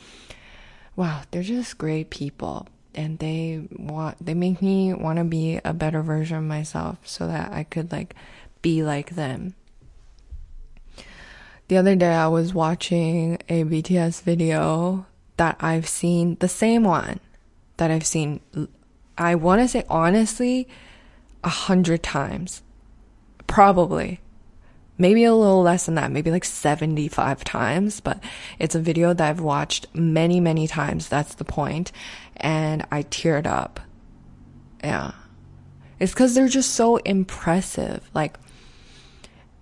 Wow, 0.96 1.24
they're 1.32 1.42
just 1.42 1.80
great 1.80 2.12
people 2.12 2.68
and 2.94 3.18
they 3.20 3.66
want 3.72 4.24
they 4.24 4.34
make 4.34 4.62
me 4.62 4.94
want 4.94 5.18
to 5.18 5.24
be 5.24 5.62
a 5.64 5.74
better 5.74 6.02
version 6.02 6.38
of 6.38 6.44
myself 6.44 6.98
so 7.06 7.26
that 7.26 7.50
I 7.54 7.64
could 7.64 7.90
like 7.90 8.14
be 8.62 8.84
like 8.84 9.12
them. 9.12 9.56
The 11.68 11.78
other 11.78 11.96
day 11.96 12.14
I 12.14 12.28
was 12.28 12.54
watching 12.54 13.40
a 13.48 13.64
BTS 13.64 14.24
video 14.24 15.06
that 15.38 15.58
I've 15.60 15.88
seen 15.88 16.36
the 16.40 16.50
same 16.50 16.84
one 16.84 17.20
that 17.78 17.90
I've 17.90 18.06
seen 18.06 18.42
I 19.18 19.36
want 19.36 19.62
to 19.62 19.68
say 19.68 19.86
honestly 19.90 20.68
a 21.44 21.50
hundred 21.50 22.04
times 22.04 22.62
probably 23.48 24.20
maybe 25.02 25.24
a 25.24 25.34
little 25.34 25.64
less 25.64 25.88
than 25.88 25.96
that, 25.96 26.12
maybe 26.12 26.30
like 26.30 26.46
75 26.46 27.44
times, 27.44 28.00
but 28.00 28.24
it's 28.60 28.76
a 28.76 28.80
video 28.80 29.14
that 29.14 29.30
I've 29.30 29.42
watched 29.42 29.88
many, 29.96 30.40
many 30.40 30.68
times. 30.68 31.10
That's 31.10 31.34
the 31.34 31.44
point. 31.44 31.92
And 32.38 32.86
I 32.92 33.02
teared 33.04 33.48
up. 33.48 33.80
Yeah. 34.84 35.14
It's 36.00 36.14
because 36.14 36.36
they're 36.36 36.48
just 36.48 36.76
so 36.76 36.98
impressive. 36.98 38.10
Like, 38.14 38.38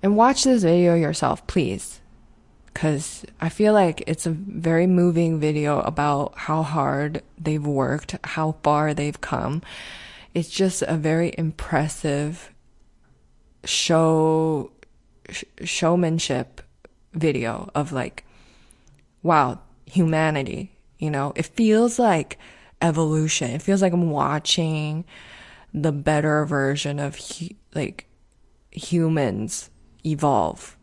and 0.01 0.15
watch 0.15 0.44
this 0.44 0.63
video 0.63 0.96
yourself, 0.96 1.46
please. 1.48 2.01
Because 2.65 3.25
I 3.41 3.50
feel 3.50 3.74
like 3.74 4.03
it's 4.08 4.25
a 4.25 4.32
very 4.32 4.88
moving 4.88 5.39
video 5.39 5.82
about 5.82 6.34
how 6.38 6.63
hard 6.63 7.24
they've 7.38 7.65
worked, 7.65 8.15
how 8.24 8.56
far 8.63 8.94
they've 8.94 9.20
come. 9.20 9.62
It's 10.34 10.50
just 10.50 10.84
a 10.84 10.96
very 10.96 11.34
impressive 11.38 12.53
show 13.65 14.72
showmanship 15.63 16.62
video 17.13 17.70
of 17.75 17.91
like, 17.91 18.24
wow, 19.24 19.60
humanity. 19.86 20.72
You 21.00 21.12
know, 21.12 21.34
it 21.36 21.46
feels 21.46 22.00
like 22.00 22.38
evolution. 22.82 23.51
It 23.51 23.62
feels 23.62 23.82
like 23.82 23.94
I'm 23.94 24.10
watching 24.10 25.06
the 25.74 25.91
better 25.91 26.46
version 26.46 27.00
of 27.00 27.18
hu- 27.18 27.56
like 27.74 28.08
humans 28.72 29.70
evolve. 30.12 30.78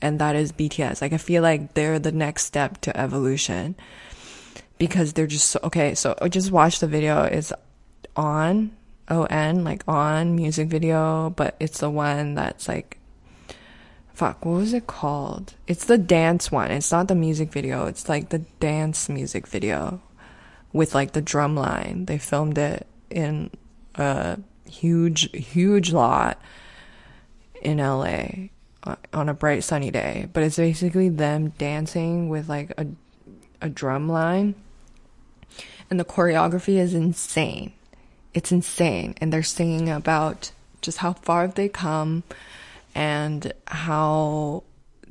And 0.00 0.20
that 0.20 0.36
is 0.36 0.52
BTS. 0.52 1.02
Like, 1.02 1.12
I 1.12 1.18
feel 1.18 1.42
like 1.42 1.74
they're 1.74 1.98
the 1.98 2.12
next 2.12 2.44
step 2.44 2.80
to 2.82 2.96
evolution 2.96 3.74
because 4.78 5.12
they're 5.12 5.26
just 5.26 5.50
so, 5.50 5.60
okay. 5.64 5.94
So 5.94 6.16
just 6.28 6.52
watched 6.52 6.80
the 6.80 6.86
video. 6.86 7.24
It's 7.24 7.52
on, 8.14 8.70
O 9.08 9.24
N, 9.24 9.64
like 9.64 9.82
on 9.88 10.36
music 10.36 10.68
video, 10.68 11.30
but 11.30 11.56
it's 11.58 11.80
the 11.80 11.90
one 11.90 12.34
that's 12.34 12.68
like 12.68 12.98
fuck, 14.18 14.44
what 14.44 14.54
was 14.56 14.72
it 14.74 14.88
called? 14.88 15.54
It's 15.68 15.84
the 15.84 15.96
dance 15.96 16.50
one. 16.50 16.72
It's 16.72 16.90
not 16.90 17.06
the 17.06 17.14
music 17.14 17.52
video. 17.52 17.86
It's 17.86 18.08
like 18.08 18.30
the 18.30 18.40
dance 18.58 19.08
music 19.08 19.46
video 19.46 20.02
with 20.72 20.92
like 20.92 21.12
the 21.12 21.22
drum 21.22 21.54
line. 21.54 22.06
They 22.06 22.18
filmed 22.18 22.58
it 22.58 22.88
in 23.10 23.52
a 23.94 24.40
huge, 24.68 25.30
huge 25.30 25.92
lot 25.92 26.42
in 27.62 27.78
LA 27.78 28.48
on 28.84 29.28
a 29.28 29.34
bright 29.34 29.64
sunny 29.64 29.90
day. 29.90 30.28
But 30.32 30.42
it's 30.42 30.56
basically 30.56 31.08
them 31.08 31.50
dancing 31.58 32.28
with 32.28 32.48
like 32.48 32.72
a, 32.78 32.86
a 33.60 33.68
drum 33.68 34.08
line. 34.08 34.54
And 35.90 35.98
the 35.98 36.04
choreography 36.04 36.76
is 36.76 36.94
insane. 36.94 37.72
It's 38.34 38.52
insane. 38.52 39.14
And 39.20 39.32
they're 39.32 39.42
singing 39.42 39.88
about 39.88 40.52
just 40.80 40.98
how 40.98 41.14
far 41.14 41.48
they 41.48 41.68
come 41.68 42.22
and 42.94 43.52
how 43.66 44.64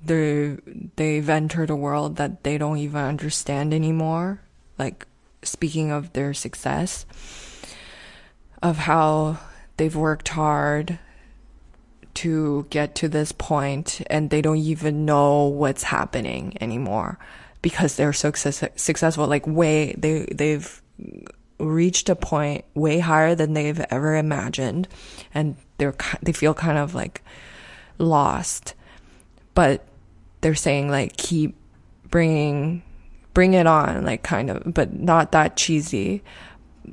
they 0.04 0.58
they've 0.96 1.30
entered 1.30 1.70
a 1.70 1.76
world 1.76 2.16
that 2.18 2.44
they 2.44 2.58
don't 2.58 2.78
even 2.78 3.02
understand 3.02 3.74
anymore. 3.74 4.42
Like 4.78 5.06
speaking 5.42 5.92
of 5.92 6.14
their 6.14 6.34
success, 6.34 7.06
of 8.62 8.78
how 8.78 9.40
they've 9.78 9.96
worked 9.96 10.30
hard 10.30 11.00
to 12.18 12.66
get 12.72 12.96
to 12.96 13.08
this 13.08 13.32
point 13.32 14.02
and 14.08 14.32
they 14.32 14.42
don't 14.42 14.58
even 14.58 15.06
know 15.06 15.44
what's 15.44 15.84
happening 15.84 16.58
anymore 16.60 17.20
because 17.62 17.96
they're 17.96 18.12
so 18.12 18.32
success- 18.32 18.64
successful. 18.76 19.28
Like 19.28 19.46
way 19.46 19.94
they 19.96 20.26
they've 20.34 20.82
reached 21.60 22.10
a 22.10 22.16
point 22.16 22.66
way 22.74 22.98
higher 22.98 23.36
than 23.36 23.54
they've 23.54 23.80
ever 23.92 24.16
imagined 24.16 24.88
and 25.32 25.58
they're 25.78 25.94
they 26.24 26.32
feel 26.32 26.56
kind 26.56 26.80
of 26.80 26.96
like 26.96 27.24
lost. 28.00 28.74
But 29.54 29.86
they're 30.42 30.56
saying 30.56 30.90
like 30.90 31.18
keep 31.18 31.56
bringing 32.10 32.82
bring 33.36 33.54
it 33.54 33.68
on 33.68 34.06
like 34.06 34.24
kind 34.24 34.50
of 34.50 34.74
but 34.74 34.92
not 34.92 35.34
that 35.34 35.56
cheesy. 35.56 36.24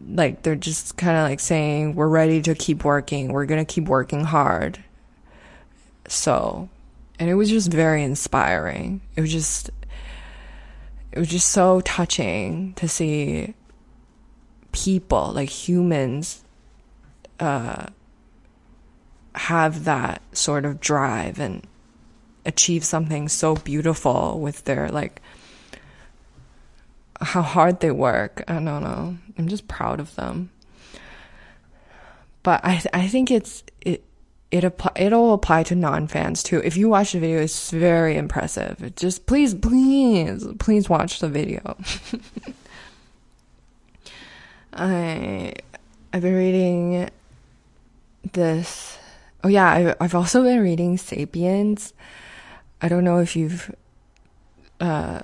Like 0.06 0.42
they're 0.42 0.54
just 0.54 0.98
kind 0.98 1.16
of 1.16 1.22
like 1.22 1.40
saying 1.40 1.94
we're 1.94 2.08
ready 2.08 2.42
to 2.42 2.54
keep 2.54 2.84
working. 2.84 3.32
We're 3.32 3.46
going 3.46 3.64
to 3.64 3.74
keep 3.74 3.84
working 3.88 4.24
hard 4.24 4.84
so 6.08 6.68
and 7.18 7.30
it 7.30 7.34
was 7.34 7.48
just 7.48 7.72
very 7.72 8.02
inspiring 8.02 9.00
it 9.16 9.20
was 9.20 9.32
just 9.32 9.70
it 11.12 11.18
was 11.18 11.28
just 11.28 11.48
so 11.50 11.80
touching 11.82 12.72
to 12.74 12.88
see 12.88 13.54
people 14.72 15.32
like 15.32 15.48
humans 15.48 16.44
uh 17.40 17.86
have 19.34 19.84
that 19.84 20.22
sort 20.36 20.64
of 20.64 20.80
drive 20.80 21.40
and 21.40 21.66
achieve 22.46 22.84
something 22.84 23.28
so 23.28 23.54
beautiful 23.56 24.38
with 24.40 24.64
their 24.64 24.88
like 24.88 25.20
how 27.20 27.42
hard 27.42 27.80
they 27.80 27.90
work. 27.90 28.44
I 28.48 28.54
don't 28.54 28.64
know. 28.64 29.16
I'm 29.38 29.48
just 29.48 29.68
proud 29.68 30.00
of 30.00 30.14
them. 30.14 30.50
But 32.42 32.64
I 32.64 32.82
I 32.92 33.08
think 33.08 33.30
it's 33.30 33.64
it 33.80 34.04
it 34.50 34.64
apply 34.64 34.92
it'll 34.96 35.34
apply 35.34 35.62
to 35.64 35.74
non 35.74 36.06
fans 36.06 36.42
too. 36.42 36.60
If 36.64 36.76
you 36.76 36.88
watch 36.88 37.12
the 37.12 37.20
video, 37.20 37.40
it's 37.40 37.70
very 37.70 38.16
impressive. 38.16 38.94
Just 38.96 39.26
please 39.26 39.54
please 39.54 40.46
please 40.58 40.88
watch 40.88 41.20
the 41.20 41.28
video. 41.28 41.76
I 44.72 45.54
I've 46.12 46.22
been 46.22 46.34
reading 46.34 47.10
this 48.32 48.98
Oh 49.44 49.48
yeah, 49.48 49.94
I, 50.00 50.02
have 50.02 50.14
also 50.14 50.42
been 50.42 50.60
reading 50.60 50.96
*Sapiens*. 50.96 51.92
I 52.80 52.88
don't 52.88 53.04
know 53.04 53.18
if 53.18 53.36
you've 53.36 53.74
uh, 54.80 55.20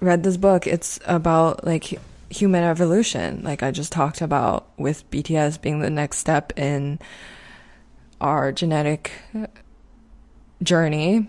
read 0.00 0.22
this 0.22 0.38
book. 0.38 0.66
It's 0.66 0.98
about 1.04 1.62
like 1.66 2.00
human 2.30 2.64
evolution, 2.64 3.42
like 3.44 3.62
I 3.62 3.70
just 3.70 3.92
talked 3.92 4.22
about 4.22 4.66
with 4.78 5.08
BTS 5.10 5.60
being 5.60 5.80
the 5.80 5.90
next 5.90 6.18
step 6.18 6.58
in 6.58 6.98
our 8.22 8.52
genetic 8.52 9.12
journey. 10.62 11.26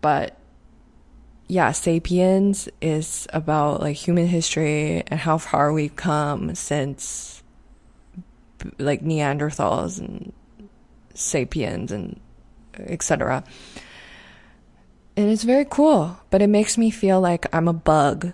But 0.00 0.36
yeah, 1.46 1.70
Sapiens 1.72 2.68
is 2.80 3.28
about 3.32 3.80
like 3.80 3.96
human 3.96 4.26
history 4.26 5.04
and 5.06 5.20
how 5.20 5.38
far 5.38 5.72
we've 5.72 5.94
come 5.94 6.54
since 6.54 7.42
like 8.78 9.02
Neanderthals 9.02 9.98
and 9.98 10.32
sapiens 11.14 11.92
and 11.92 12.18
etc. 12.78 13.44
And 15.14 15.30
it's 15.30 15.42
very 15.42 15.66
cool, 15.68 16.18
but 16.30 16.40
it 16.40 16.48
makes 16.48 16.78
me 16.78 16.90
feel 16.90 17.20
like 17.20 17.46
I'm 17.54 17.68
a 17.68 17.74
bug. 17.74 18.32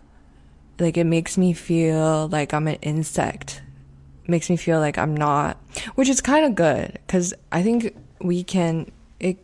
Like 0.78 0.96
it 0.96 1.04
makes 1.04 1.36
me 1.36 1.52
feel 1.52 2.28
like 2.28 2.54
I'm 2.54 2.68
an 2.68 2.78
insect. 2.82 3.62
Makes 4.28 4.50
me 4.50 4.56
feel 4.56 4.78
like 4.78 4.98
I'm 4.98 5.16
not, 5.16 5.56
which 5.94 6.08
is 6.08 6.20
kind 6.20 6.44
of 6.44 6.54
good 6.54 6.98
cuz 7.08 7.34
I 7.50 7.62
think 7.62 7.96
we 8.20 8.44
can 8.44 8.92
it 9.18 9.38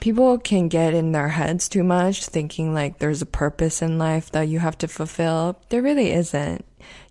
people 0.00 0.38
can 0.38 0.68
get 0.68 0.94
in 0.94 1.12
their 1.12 1.28
heads 1.28 1.68
too 1.68 1.84
much 1.84 2.26
thinking 2.26 2.74
like 2.74 2.98
there's 2.98 3.22
a 3.22 3.26
purpose 3.26 3.82
in 3.82 3.98
life 3.98 4.32
that 4.32 4.48
you 4.48 4.58
have 4.58 4.78
to 4.78 4.88
fulfill. 4.88 5.60
There 5.68 5.82
really 5.82 6.10
isn't. 6.10 6.64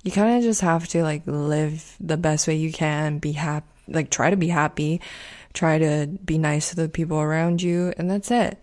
You 0.04 0.12
kind 0.12 0.36
of 0.36 0.44
just 0.44 0.62
have 0.62 0.88
to 0.90 1.04
like 1.04 1.22
live 1.26 1.96
the 2.00 2.18
best 2.18 2.48
way 2.48 2.56
you 2.56 2.74
can, 2.74 3.20
be 3.20 3.34
happy 3.34 3.68
like 3.88 4.10
try 4.10 4.30
to 4.30 4.38
be 4.38 4.48
happy, 4.48 5.02
try 5.54 5.78
to 5.78 6.08
be 6.24 6.38
nice 6.38 6.70
to 6.70 6.76
the 6.76 6.90
people 6.90 7.20
around 7.20 7.62
you, 7.62 7.94
and 7.98 8.10
that's 8.10 8.32
it. 8.32 8.58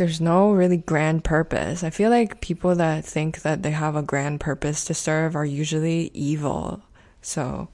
There's 0.00 0.18
no 0.18 0.50
really 0.50 0.78
grand 0.78 1.24
purpose. 1.24 1.84
I 1.84 1.90
feel 1.90 2.08
like 2.08 2.40
people 2.40 2.74
that 2.76 3.04
think 3.04 3.42
that 3.42 3.62
they 3.62 3.72
have 3.72 3.96
a 3.96 4.02
grand 4.02 4.40
purpose 4.40 4.82
to 4.86 4.94
serve 4.94 5.36
are 5.36 5.44
usually 5.44 6.10
evil. 6.14 6.82
So, 7.20 7.68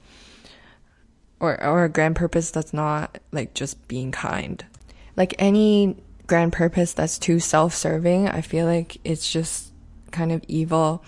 or, 1.39 1.63
or 1.63 1.85
a 1.85 1.89
grand 1.89 2.17
purpose 2.17 2.51
that's 2.51 2.73
not 2.73 3.19
like 3.31 3.53
just 3.53 3.87
being 3.87 4.11
kind. 4.11 4.65
Like 5.15 5.35
any 5.39 5.95
grand 6.27 6.51
purpose 6.51 6.91
that's 6.91 7.17
too 7.17 7.39
self 7.39 7.73
serving, 7.73 8.27
I 8.27 8.41
feel 8.41 8.65
like 8.65 8.97
it's 9.05 9.31
just 9.31 9.71
kind 10.11 10.33
of 10.33 10.43
evil. 10.49 11.05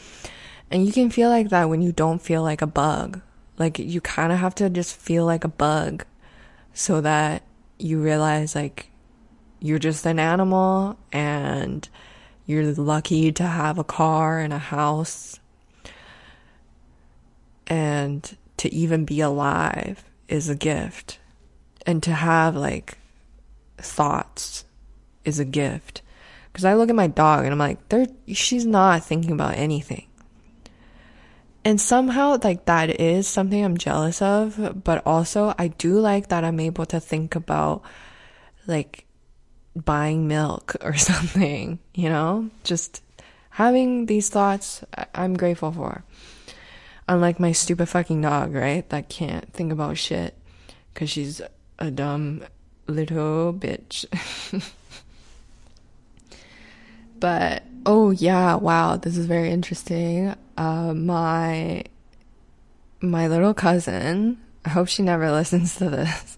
And 0.71 0.85
you 0.85 0.93
can 0.93 1.09
feel 1.09 1.27
like 1.27 1.49
that 1.49 1.67
when 1.67 1.81
you 1.81 1.91
don't 1.91 2.21
feel 2.21 2.43
like 2.43 2.61
a 2.61 2.65
bug. 2.65 3.19
Like 3.57 3.77
you 3.77 3.99
kind 3.99 4.31
of 4.31 4.39
have 4.39 4.55
to 4.55 4.69
just 4.69 4.95
feel 4.95 5.25
like 5.25 5.43
a 5.43 5.49
bug 5.49 6.05
so 6.73 7.01
that 7.01 7.43
you 7.77 8.01
realize 8.01 8.55
like 8.55 8.88
you're 9.59 9.79
just 9.79 10.05
an 10.05 10.19
animal 10.19 10.97
and 11.11 11.87
you're 12.45 12.73
lucky 12.73 13.31
to 13.33 13.43
have 13.43 13.77
a 13.77 13.83
car 13.83 14.39
and 14.39 14.53
a 14.53 14.57
house 14.57 15.39
and 17.67 18.35
to 18.57 18.73
even 18.73 19.05
be 19.05 19.21
alive 19.21 20.03
is 20.27 20.49
a 20.49 20.55
gift. 20.55 21.19
And 21.85 22.01
to 22.03 22.11
have 22.11 22.55
like 22.55 22.97
thoughts 23.77 24.65
is 25.23 25.39
a 25.39 25.45
gift. 25.45 26.01
Because 26.51 26.65
i 26.65 26.73
look 26.73 26.89
at 26.89 26.95
my 26.95 27.07
dog 27.07 27.43
and 27.45 27.53
i'm 27.53 27.59
like 27.59 27.87
there 27.89 28.07
she's 28.27 28.65
not 28.65 29.03
thinking 29.03 29.31
about 29.31 29.55
anything. 29.55 30.05
And 31.63 31.79
somehow 31.79 32.37
like 32.41 32.65
that 32.65 32.99
is 32.99 33.27
something 33.27 33.63
i'm 33.63 33.77
jealous 33.77 34.21
of 34.21 34.81
but 34.83 35.05
also 35.05 35.53
i 35.59 35.67
do 35.67 35.99
like 35.99 36.29
that 36.29 36.43
i'm 36.43 36.59
able 36.59 36.85
to 36.87 36.99
think 36.99 37.35
about 37.35 37.83
like 38.65 39.05
buying 39.85 40.27
milk 40.27 40.75
or 40.81 40.95
something, 40.95 41.79
you 41.93 42.09
know? 42.09 42.49
Just 42.63 43.03
having 43.51 44.05
these 44.05 44.29
thoughts, 44.29 44.83
I'm 45.13 45.35
grateful 45.35 45.71
for. 45.71 46.03
Unlike 47.07 47.39
my 47.39 47.51
stupid 47.51 47.89
fucking 47.89 48.21
dog, 48.21 48.53
right? 48.53 48.87
That 48.89 49.09
can't 49.09 49.51
think 49.51 49.71
about 49.71 49.97
shit 49.97 50.35
because 50.93 51.09
she's 51.09 51.41
a 51.79 51.89
dumb 51.89 52.43
little 52.87 53.53
bitch. 53.53 54.05
but, 57.19 57.63
oh 57.85 58.11
yeah, 58.11 58.55
wow, 58.55 58.95
this 58.95 59.17
is 59.17 59.25
very 59.25 59.49
interesting. 59.49 60.35
Uh, 60.55 60.93
my, 60.93 61.83
my 63.01 63.27
little 63.27 63.53
cousin, 63.53 64.37
I 64.65 64.69
hope 64.69 64.87
she 64.87 65.01
never 65.01 65.31
listens 65.33 65.77
to 65.77 65.89
this, 65.89 66.37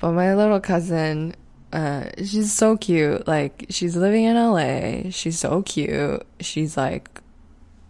but 0.00 0.12
my 0.12 0.34
little 0.34 0.60
cousin 0.60 1.36
uh, 1.72 2.10
she's 2.18 2.52
so 2.52 2.76
cute. 2.76 3.26
Like, 3.26 3.66
she's 3.70 3.96
living 3.96 4.24
in 4.24 4.36
LA. 4.36 5.10
She's 5.10 5.38
so 5.38 5.62
cute. 5.62 6.24
She's 6.40 6.76
like, 6.76 7.20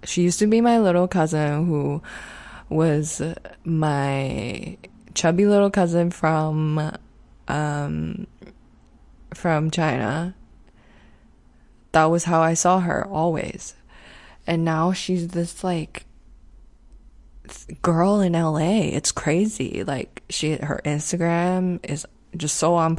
she 0.05 0.23
used 0.23 0.39
to 0.39 0.47
be 0.47 0.61
my 0.61 0.79
little 0.79 1.09
cousin 1.09 1.67
who 1.67 2.03
was 2.69 3.21
my 3.65 4.77
chubby 5.15 5.47
little 5.47 5.71
cousin 5.71 6.11
from, 6.11 6.97
um, 7.49 8.27
from 9.35 9.71
China. 9.71 10.35
That 11.93 12.05
was 12.07 12.25
how 12.25 12.41
I 12.41 12.55
saw 12.55 12.81
her 12.81 13.07
always. 13.07 13.75
And 14.47 14.65
now 14.65 14.93
she's 14.93 15.29
this 15.29 15.63
like 15.63 16.07
girl 17.83 18.21
in 18.21 18.33
LA. 18.33 18.81
It's 18.81 19.13
crazy. 19.13 19.85
Like 19.85 20.23
she 20.29 20.57
her 20.57 20.81
Instagram 20.85 21.79
is 21.89 22.07
just 22.37 22.57
so 22.57 22.75
on. 22.75 22.97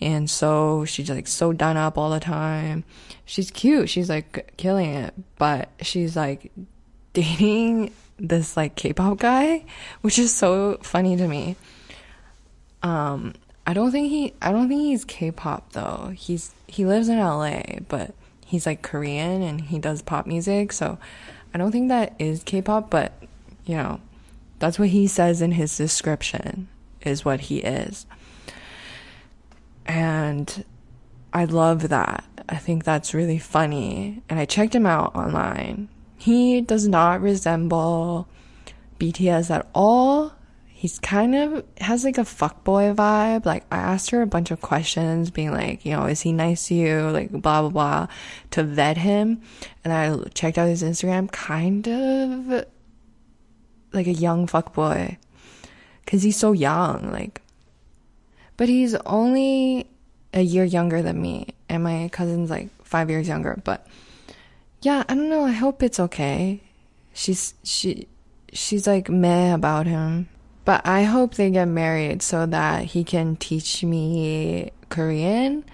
And 0.00 0.30
so 0.30 0.84
she's 0.84 1.10
like 1.10 1.26
so 1.26 1.52
done 1.52 1.76
up 1.76 1.98
all 1.98 2.10
the 2.10 2.20
time. 2.20 2.84
She's 3.24 3.50
cute. 3.50 3.88
She's 3.88 4.08
like 4.08 4.52
killing 4.56 4.94
it. 4.94 5.14
But 5.36 5.70
she's 5.82 6.16
like 6.16 6.52
dating 7.12 7.92
this 8.18 8.56
like 8.56 8.74
K-pop 8.74 9.18
guy, 9.18 9.64
which 10.02 10.18
is 10.18 10.34
so 10.34 10.78
funny 10.82 11.16
to 11.16 11.26
me. 11.26 11.56
Um, 12.82 13.34
I 13.66 13.74
don't 13.74 13.90
think 13.90 14.08
he, 14.08 14.34
I 14.40 14.52
don't 14.52 14.68
think 14.68 14.82
he's 14.82 15.04
K-pop 15.04 15.72
though. 15.72 16.12
He's, 16.16 16.52
he 16.66 16.84
lives 16.84 17.08
in 17.08 17.18
LA, 17.18 17.62
but 17.88 18.14
he's 18.46 18.66
like 18.66 18.82
Korean 18.82 19.42
and 19.42 19.60
he 19.60 19.78
does 19.78 20.02
pop 20.02 20.26
music. 20.26 20.72
So 20.72 20.98
I 21.52 21.58
don't 21.58 21.72
think 21.72 21.88
that 21.88 22.14
is 22.18 22.42
K-pop, 22.44 22.88
but 22.88 23.12
you 23.66 23.76
know, 23.76 24.00
that's 24.58 24.78
what 24.78 24.88
he 24.88 25.06
says 25.06 25.42
in 25.42 25.52
his 25.52 25.76
description 25.76 26.68
is 27.02 27.24
what 27.24 27.40
he 27.42 27.58
is. 27.58 28.06
And 29.86 30.64
I 31.32 31.44
love 31.44 31.88
that. 31.88 32.24
I 32.48 32.56
think 32.56 32.84
that's 32.84 33.14
really 33.14 33.38
funny. 33.38 34.22
And 34.28 34.38
I 34.38 34.44
checked 34.44 34.74
him 34.74 34.86
out 34.86 35.14
online. 35.14 35.88
He 36.16 36.60
does 36.60 36.88
not 36.88 37.20
resemble 37.20 38.28
BTS 38.98 39.50
at 39.50 39.68
all. 39.74 40.32
He's 40.66 40.98
kind 41.00 41.34
of 41.34 41.64
has 41.78 42.04
like 42.04 42.18
a 42.18 42.22
fuckboy 42.22 42.94
vibe. 42.94 43.44
Like 43.44 43.64
I 43.70 43.78
asked 43.78 44.10
her 44.10 44.22
a 44.22 44.26
bunch 44.26 44.50
of 44.50 44.60
questions, 44.60 45.30
being 45.30 45.50
like, 45.50 45.84
you 45.84 45.92
know, 45.92 46.04
is 46.04 46.20
he 46.20 46.32
nice 46.32 46.68
to 46.68 46.74
you? 46.74 47.00
Like 47.10 47.32
blah 47.32 47.62
blah 47.62 47.70
blah, 47.70 48.06
to 48.52 48.62
vet 48.62 48.96
him. 48.96 49.42
And 49.82 49.92
I 49.92 50.28
checked 50.34 50.56
out 50.56 50.68
his 50.68 50.84
Instagram, 50.84 51.32
kind 51.32 51.88
of 51.88 52.64
like 53.92 54.06
a 54.06 54.12
young 54.12 54.46
fuckboy 54.46 55.16
because 56.08 56.22
he's 56.22 56.38
so 56.38 56.52
young. 56.52 57.12
Like, 57.12 57.42
but 58.56 58.70
he's 58.70 58.94
only 59.04 59.90
a 60.32 60.40
year 60.40 60.64
younger 60.64 61.02
than 61.02 61.20
me, 61.20 61.48
and 61.68 61.84
my 61.84 62.08
cousin's 62.10 62.48
like 62.48 62.70
five 62.82 63.10
years 63.10 63.28
younger. 63.28 63.60
But 63.62 63.86
yeah, 64.80 65.04
I 65.06 65.14
don't 65.14 65.28
know. 65.28 65.44
I 65.44 65.50
hope 65.52 65.82
it's 65.82 66.00
okay. 66.00 66.62
She's 67.12 67.52
she 67.62 68.08
she's 68.54 68.86
like 68.86 69.10
meh 69.10 69.52
about 69.52 69.86
him. 69.86 70.30
But 70.64 70.86
I 70.86 71.02
hope 71.02 71.34
they 71.34 71.50
get 71.50 71.68
married 71.68 72.22
so 72.22 72.46
that 72.46 72.84
he 72.84 73.04
can 73.04 73.36
teach 73.36 73.84
me 73.84 74.70
Korean. 74.88 75.64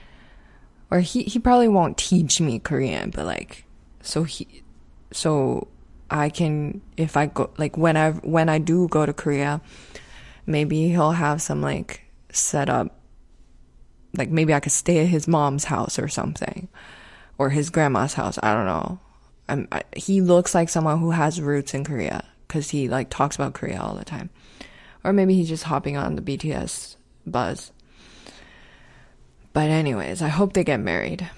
Or 0.90 1.01
he, 1.01 1.25
he 1.25 1.38
probably 1.38 1.66
won't 1.68 1.97
teach 1.97 2.40
me 2.40 2.59
Korean, 2.59 3.11
but 3.11 3.25
like 3.25 3.66
so 4.03 4.25
he 4.25 4.62
so 5.12 5.68
I 6.11 6.29
can 6.29 6.81
if 6.97 7.16
I 7.16 7.27
go 7.27 7.51
like 7.57 7.77
when 7.79 7.97
I 7.97 8.12
when 8.12 8.49
I 8.49 8.59
do 8.59 8.88
go 8.88 9.07
to 9.07 9.12
Korea, 9.12 9.61
maybe 10.47 10.89
he'll 10.89 11.13
have 11.13 11.41
some 11.43 11.61
like 11.61 12.03
set 12.31 12.69
up 12.69 13.01
like 14.17 14.31
maybe 14.31 14.55
I 14.55 14.61
could 14.61 14.73
stay 14.73 15.01
at 15.01 15.09
his 15.09 15.27
mom's 15.27 15.65
house 15.65 15.99
or 15.99 16.09
something 16.09 16.69
or 17.39 17.51
his 17.51 17.71
grandma's 17.71 18.15
house. 18.15 18.39
I 18.43 18.55
don't 18.55 18.67
know. 18.67 18.99
I'm, 19.49 19.69
I, 19.73 19.83
he 19.97 20.21
looks 20.21 20.55
like 20.55 20.69
someone 20.69 21.01
who 21.01 21.11
has 21.11 21.41
roots 21.41 21.75
in 21.75 21.85
Korea 21.85 22.25
because 22.47 22.71
he 22.71 22.89
like 22.89 23.11
talks 23.11 23.37
about 23.37 23.55
Korea 23.55 23.81
all 23.81 23.95
the 23.95 24.05
time. 24.05 24.31
Or 25.03 25.13
maybe 25.13 25.35
he's 25.35 25.49
just 25.49 25.65
hopping 25.65 25.97
on 25.97 26.17
the 26.17 26.23
BTS 26.23 26.97
buzz. 27.27 27.73
But 29.53 29.71
anyways, 29.71 30.23
I 30.23 30.29
hope 30.29 30.53
they 30.53 30.65
get 30.65 30.81
married. 30.81 31.29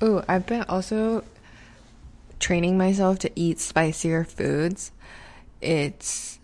Oh, 0.00 0.24
I've 0.26 0.46
been 0.46 0.64
also 0.68 1.24
training 2.38 2.78
myself 2.78 3.18
to 3.20 3.30
eat 3.36 3.60
spicier 3.60 4.24
foods. 4.24 4.92
It's 5.60 6.39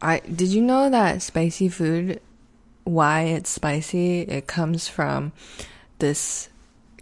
I 0.00 0.20
did 0.20 0.48
you 0.48 0.62
know 0.62 0.90
that 0.90 1.22
spicy 1.22 1.68
food 1.68 2.20
why 2.88 3.22
it's 3.22 3.50
spicy? 3.50 4.20
It 4.22 4.46
comes 4.46 4.88
from 4.88 5.32
this 5.98 6.48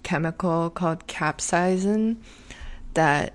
chemical 0.03 0.71
called 0.71 1.07
capsaicin 1.07 2.17
that 2.95 3.35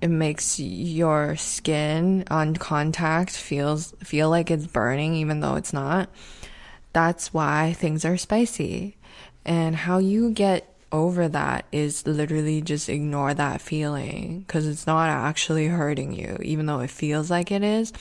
it 0.00 0.08
makes 0.08 0.58
your 0.58 1.36
skin 1.36 2.24
on 2.30 2.56
contact 2.56 3.30
feels 3.30 3.92
feel 4.02 4.30
like 4.30 4.50
it's 4.50 4.66
burning 4.66 5.14
even 5.14 5.40
though 5.40 5.56
it's 5.56 5.72
not. 5.72 6.08
That's 6.92 7.34
why 7.34 7.74
things 7.76 8.04
are 8.04 8.16
spicy. 8.16 8.96
And 9.44 9.76
how 9.76 9.98
you 9.98 10.30
get 10.30 10.74
over 10.92 11.28
that 11.28 11.66
is 11.72 12.06
literally 12.06 12.62
just 12.62 12.88
ignore 12.88 13.34
that 13.34 13.60
feeling 13.60 14.40
because 14.40 14.66
it's 14.66 14.86
not 14.86 15.08
actually 15.08 15.66
hurting 15.66 16.12
you 16.12 16.38
even 16.42 16.66
though 16.66 16.80
it 16.80 16.90
feels 16.90 17.30
like 17.30 17.50
it 17.50 17.62
is 17.62 17.92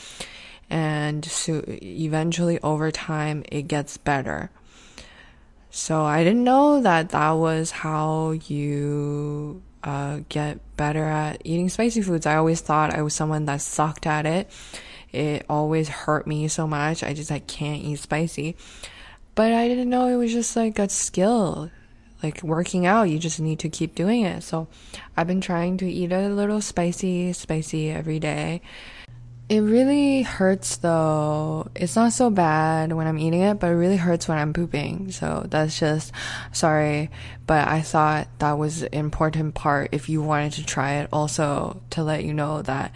and 0.69 1.23
so 1.25 1.63
eventually 1.67 2.59
over 2.61 2.91
time 2.91 3.43
it 3.51 3.63
gets 3.63 3.97
better. 3.97 4.49
So 5.69 6.03
I 6.03 6.23
didn't 6.23 6.43
know 6.43 6.81
that 6.81 7.09
that 7.09 7.31
was 7.31 7.71
how 7.71 8.31
you 8.31 9.61
uh, 9.83 10.21
get 10.29 10.59
better 10.77 11.03
at 11.03 11.41
eating 11.43 11.69
spicy 11.69 12.01
foods. 12.01 12.25
I 12.25 12.37
always 12.37 12.61
thought 12.61 12.93
I 12.93 13.01
was 13.01 13.13
someone 13.13 13.45
that 13.45 13.61
sucked 13.61 14.07
at 14.07 14.25
it. 14.25 14.49
It 15.11 15.45
always 15.49 15.87
hurt 15.87 16.27
me 16.27 16.47
so 16.47 16.65
much. 16.65 17.03
I 17.03 17.13
just 17.13 17.31
I 17.31 17.39
can't 17.39 17.83
eat 17.83 17.99
spicy. 17.99 18.55
But 19.35 19.53
I 19.53 19.67
didn't 19.67 19.89
know 19.89 20.07
it 20.07 20.15
was 20.15 20.31
just 20.31 20.55
like 20.55 20.79
a 20.79 20.89
skill. 20.89 21.69
Like 22.23 22.41
working 22.41 22.85
out, 22.85 23.03
you 23.03 23.19
just 23.19 23.39
need 23.39 23.59
to 23.59 23.69
keep 23.69 23.93
doing 23.93 24.23
it. 24.23 24.43
So 24.43 24.67
I've 25.15 25.27
been 25.27 25.41
trying 25.41 25.77
to 25.77 25.91
eat 25.91 26.11
a 26.11 26.29
little 26.29 26.61
spicy, 26.61 27.33
spicy 27.33 27.91
every 27.91 28.19
day. 28.19 28.61
It 29.47 29.59
really 29.59 30.23
hurts 30.23 30.77
though. 30.77 31.69
It's 31.75 31.95
not 31.95 32.13
so 32.13 32.31
bad 32.31 32.91
when 32.93 33.05
I'm 33.05 33.19
eating 33.19 33.41
it, 33.41 33.59
but 33.59 33.67
it 33.67 33.75
really 33.75 33.97
hurts 33.97 34.27
when 34.27 34.39
I'm 34.39 34.53
pooping. 34.53 35.11
So 35.11 35.45
that's 35.47 35.77
just 35.77 36.11
sorry, 36.51 37.11
but 37.45 37.67
I 37.67 37.81
thought 37.81 38.27
that 38.39 38.57
was 38.57 38.81
an 38.81 38.93
important 38.93 39.53
part 39.53 39.89
if 39.91 40.09
you 40.09 40.23
wanted 40.23 40.53
to 40.53 40.65
try 40.65 40.93
it 40.93 41.09
also 41.13 41.81
to 41.91 42.03
let 42.03 42.23
you 42.23 42.33
know 42.33 42.63
that 42.63 42.91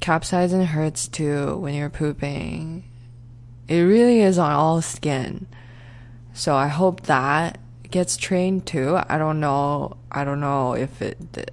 capsaicin 0.00 0.64
hurts 0.66 1.06
too 1.06 1.56
when 1.58 1.74
you're 1.74 1.88
pooping. 1.88 2.82
It 3.68 3.82
really 3.82 4.22
is 4.22 4.38
on 4.38 4.50
all 4.50 4.82
skin. 4.82 5.46
So 6.32 6.56
I 6.56 6.66
hope 6.66 7.02
that 7.02 7.60
gets 7.88 8.16
trained 8.16 8.66
too. 8.66 8.98
I 9.08 9.18
don't 9.18 9.38
know. 9.38 9.98
I 10.10 10.24
don't 10.24 10.40
know 10.40 10.72
if 10.72 11.00
it. 11.00 11.52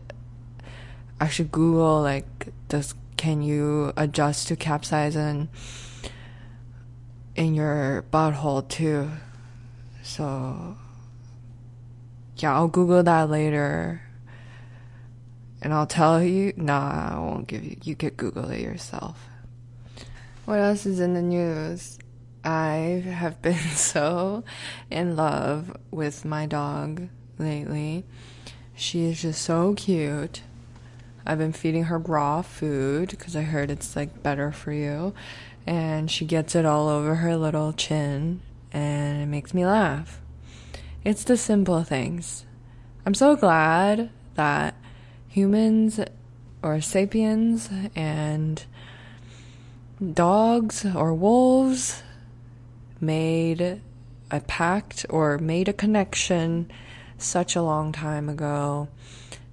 I 1.22 1.28
should 1.28 1.52
Google 1.52 2.02
like 2.02 2.48
does 2.68 2.96
can 3.18 3.42
you 3.42 3.92
adjust 3.98 4.48
to 4.48 4.56
capsaicin 4.56 5.48
in 7.36 7.56
your 7.56 8.06
butthole 8.12 8.68
too? 8.68 9.10
So 10.04 10.78
yeah, 12.38 12.54
I'll 12.54 12.68
Google 12.68 13.04
that 13.04 13.30
later. 13.30 14.02
And 15.62 15.74
I'll 15.74 15.88
tell 15.88 16.22
you. 16.22 16.54
Nah, 16.56 17.16
I 17.16 17.20
won't 17.20 17.48
give 17.48 17.64
you. 17.64 17.78
You 17.84 17.96
can 17.96 18.10
Google 18.12 18.50
it 18.52 18.62
yourself. 18.62 19.28
What 20.46 20.60
else 20.60 20.86
is 20.86 21.00
in 21.00 21.14
the 21.14 21.22
news? 21.22 21.98
I 22.44 23.04
have 23.06 23.42
been 23.42 23.58
so 23.58 24.44
in 24.90 25.16
love 25.16 25.76
with 25.92 26.24
my 26.26 26.46
dog 26.46 27.10
lately. 27.40 28.06
She 28.76 29.06
is 29.06 29.24
just 29.24 29.42
so 29.42 29.74
cute. 29.74 30.42
I've 31.30 31.40
been 31.40 31.52
feeding 31.52 31.84
her 31.84 31.98
raw 31.98 32.42
food 32.42 33.10
because 33.10 33.36
I 33.36 33.42
heard 33.42 33.70
it's 33.70 33.98
like 33.98 34.24
better 34.24 34.54
for 34.54 34.72
you. 34.72 35.14
And 35.66 36.10
she 36.10 36.24
gets 36.24 36.56
it 36.56 36.66
all 36.66 36.88
over 36.88 37.16
her 37.16 37.36
little 37.36 37.74
chin 37.74 38.40
and 38.72 39.22
it 39.22 39.26
makes 39.26 39.54
me 39.54 39.66
laugh. 39.66 40.22
It's 41.04 41.26
the 41.26 41.36
simple 41.36 41.84
things. 41.84 42.46
I'm 43.06 43.14
so 43.14 43.36
glad 43.36 44.10
that 44.36 44.76
humans 45.28 46.00
or 46.64 46.80
sapiens 46.80 47.70
and 47.94 48.64
dogs 50.14 50.86
or 50.86 51.14
wolves 51.14 52.04
made 53.02 53.82
a 54.32 54.40
pact 54.40 55.06
or 55.10 55.38
made 55.38 55.68
a 55.68 55.74
connection 55.74 56.72
such 57.18 57.54
a 57.54 57.62
long 57.62 57.92
time 57.92 58.30
ago 58.30 58.88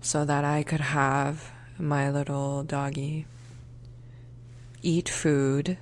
so 0.01 0.25
that 0.25 0.45
I 0.45 0.63
could 0.63 0.81
have 0.81 1.51
my 1.79 2.11
little 2.11 2.63
doggy 2.63 3.27
eat 4.83 5.09
food 5.09 5.77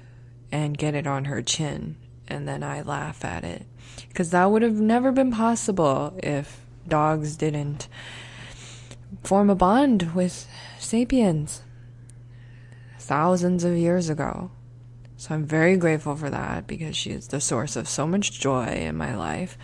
and 0.50 0.78
get 0.78 0.94
it 0.94 1.06
on 1.06 1.26
her 1.26 1.42
chin 1.42 1.96
and 2.28 2.48
then 2.48 2.62
I 2.62 2.82
laugh 2.82 3.24
at 3.24 3.44
it 3.44 3.66
because 4.08 4.30
that 4.30 4.50
would 4.50 4.62
have 4.62 4.80
never 4.80 5.12
been 5.12 5.30
possible 5.30 6.18
if 6.22 6.64
dogs 6.88 7.36
didn't 7.36 7.88
form 9.22 9.50
a 9.50 9.54
bond 9.54 10.14
with 10.14 10.46
sapiens 10.78 11.62
thousands 12.98 13.64
of 13.64 13.76
years 13.76 14.08
ago. 14.08 14.50
So 15.16 15.34
I'm 15.34 15.44
very 15.44 15.76
grateful 15.76 16.16
for 16.16 16.30
that 16.30 16.66
because 16.66 16.96
she 16.96 17.10
is 17.10 17.28
the 17.28 17.40
source 17.40 17.76
of 17.76 17.88
so 17.88 18.06
much 18.06 18.40
joy 18.40 18.66
in 18.66 18.96
my 18.96 19.14
life. 19.14 19.58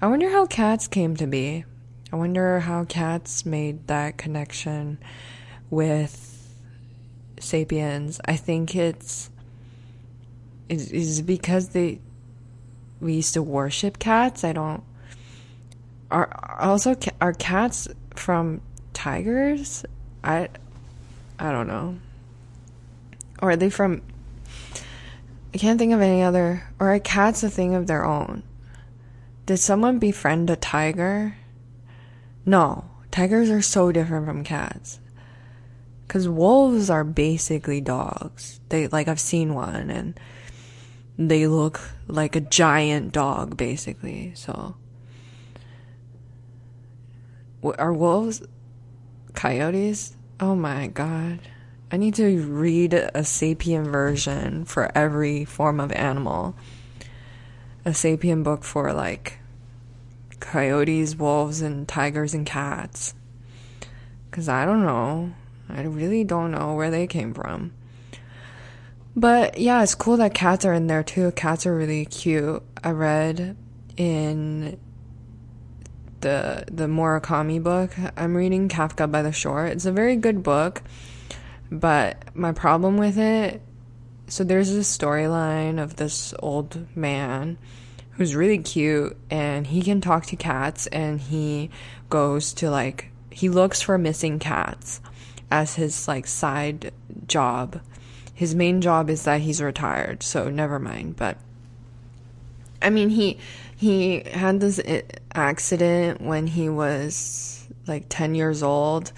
I 0.00 0.06
wonder 0.06 0.30
how 0.30 0.46
cats 0.46 0.86
came 0.86 1.16
to 1.16 1.26
be. 1.26 1.64
I 2.12 2.16
wonder 2.16 2.60
how 2.60 2.84
cats 2.84 3.44
made 3.44 3.86
that 3.88 4.18
connection 4.18 4.98
with 5.70 6.54
sapiens. 7.40 8.20
I 8.24 8.36
think 8.36 8.74
it's 8.74 9.30
is 10.68 11.22
because 11.22 11.68
they 11.68 12.00
we 13.00 13.14
used 13.14 13.34
to 13.34 13.42
worship 13.42 13.98
cats. 13.98 14.44
I 14.44 14.52
don't 14.52 14.82
are 16.10 16.58
also 16.58 16.96
are 17.20 17.32
cats 17.32 17.88
from 18.14 18.60
tigers? 18.92 19.84
I 20.24 20.48
I 21.38 21.52
don't 21.52 21.68
know. 21.68 21.98
Or 23.40 23.50
are 23.52 23.56
they 23.56 23.70
from 23.70 24.02
I 25.54 25.58
can't 25.58 25.78
think 25.78 25.92
of 25.92 26.00
any 26.00 26.22
other 26.22 26.64
or 26.78 26.94
are 26.94 26.98
cats 26.98 27.42
a 27.42 27.50
thing 27.50 27.74
of 27.74 27.86
their 27.86 28.04
own? 28.04 28.42
Did 29.46 29.58
someone 29.58 29.98
befriend 29.98 30.50
a 30.50 30.56
tiger? 30.56 31.36
No. 32.44 32.84
Tigers 33.10 33.48
are 33.48 33.62
so 33.62 33.90
different 33.90 34.26
from 34.26 34.44
cats. 34.44 35.00
Cuz 36.08 36.28
wolves 36.28 36.88
are 36.90 37.04
basically 37.04 37.80
dogs. 37.80 38.60
They 38.70 38.88
like 38.88 39.08
I've 39.08 39.20
seen 39.20 39.54
one 39.54 39.90
and 39.90 40.18
they 41.18 41.46
look 41.46 41.80
like 42.06 42.34
a 42.34 42.40
giant 42.40 43.12
dog 43.12 43.56
basically. 43.56 44.32
So 44.34 44.76
are 47.62 47.92
wolves 47.92 48.42
coyotes? 49.34 50.16
Oh 50.40 50.54
my 50.54 50.86
god. 50.86 51.40
I 51.90 51.96
need 51.96 52.14
to 52.16 52.42
read 52.42 52.92
a 52.92 53.10
sapien 53.20 53.86
version 53.90 54.64
for 54.64 54.90
every 54.94 55.44
form 55.44 55.80
of 55.80 55.90
animal. 55.92 56.54
A 57.84 57.90
sapien 57.90 58.44
book 58.44 58.62
for 58.62 58.92
like 58.92 59.38
coyotes, 60.38 61.16
wolves, 61.16 61.62
and 61.62 61.88
tigers 61.88 62.34
and 62.34 62.44
cats. 62.44 63.14
Because 64.30 64.48
I 64.48 64.66
don't 64.66 64.84
know. 64.84 65.32
I 65.68 65.82
really 65.82 66.24
don't 66.24 66.50
know 66.50 66.74
where 66.74 66.90
they 66.90 67.06
came 67.06 67.34
from. 67.34 67.72
But 69.14 69.58
yeah, 69.58 69.82
it's 69.82 69.94
cool 69.94 70.16
that 70.18 70.34
cats 70.34 70.64
are 70.64 70.72
in 70.72 70.86
there 70.86 71.02
too. 71.02 71.32
Cats 71.32 71.66
are 71.66 71.74
really 71.74 72.04
cute. 72.04 72.62
I 72.82 72.90
read 72.90 73.56
in 73.96 74.78
the 76.20 76.64
the 76.70 76.86
Murakami 76.86 77.62
book 77.62 77.94
I'm 78.16 78.36
reading, 78.36 78.68
Kafka 78.68 79.10
by 79.10 79.22
the 79.22 79.32
Shore. 79.32 79.66
It's 79.66 79.86
a 79.86 79.92
very 79.92 80.16
good 80.16 80.42
book, 80.42 80.82
but 81.70 82.34
my 82.34 82.52
problem 82.52 82.96
with 82.96 83.18
it, 83.18 83.60
so 84.28 84.44
there's 84.44 84.72
this 84.72 84.96
storyline 84.96 85.82
of 85.82 85.96
this 85.96 86.34
old 86.38 86.86
man 86.96 87.58
who's 88.12 88.34
really 88.34 88.58
cute 88.58 89.16
and 89.30 89.66
he 89.66 89.80
can 89.80 90.00
talk 90.00 90.26
to 90.26 90.36
cats 90.36 90.86
and 90.88 91.20
he 91.20 91.70
goes 92.10 92.52
to 92.52 92.70
like 92.70 93.10
he 93.30 93.48
looks 93.48 93.80
for 93.80 93.96
missing 93.96 94.38
cats 94.38 95.00
as 95.50 95.74
his 95.74 96.08
like 96.08 96.26
side 96.26 96.92
job. 97.26 97.80
His 98.32 98.54
main 98.54 98.80
job 98.80 99.10
is 99.10 99.24
that 99.24 99.40
he's 99.40 99.60
retired, 99.60 100.22
so 100.22 100.48
never 100.48 100.78
mind, 100.78 101.16
but 101.16 101.38
I 102.80 102.90
mean 102.90 103.10
he 103.10 103.38
he 103.76 104.22
had 104.32 104.60
this 104.60 104.80
accident 105.34 106.20
when 106.20 106.46
he 106.48 106.68
was 106.68 107.66
like 107.86 108.06
10 108.08 108.34
years 108.34 108.62
old 108.62 109.12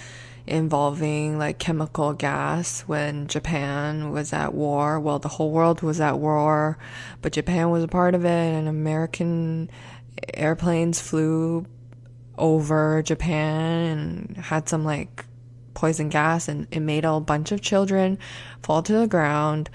involving 0.47 1.39
like 1.39 1.59
chemical 1.59 2.13
gas 2.13 2.83
when 2.83 3.27
Japan 3.27 4.11
was 4.11 4.33
at 4.33 4.53
war. 4.53 4.99
Well, 4.99 5.19
the 5.19 5.29
whole 5.29 5.51
world 5.51 5.83
was 5.83 6.01
at 6.01 6.19
war, 6.19 6.77
but 7.23 7.33
Japan 7.33 7.71
was 7.71 7.85
a 7.85 7.89
part 7.89 8.15
of 8.15 8.25
it, 8.25 8.29
and 8.29 8.69
American 8.69 9.71
airplanes 10.35 11.01
flew 11.01 11.67
over 12.37 13.03
Japan 13.03 13.87
and 13.87 14.37
had 14.37 14.69
some 14.69 14.85
like 14.85 15.25
poison 15.75 16.09
gas, 16.09 16.49
and 16.49 16.67
it 16.71 16.81
made 16.81 17.05
a 17.05 17.21
bunch 17.21 17.53
of 17.53 17.61
children 17.61 18.19
fall 18.63 18.83
to 18.83 18.93
the 18.93 19.07
ground 19.07 19.71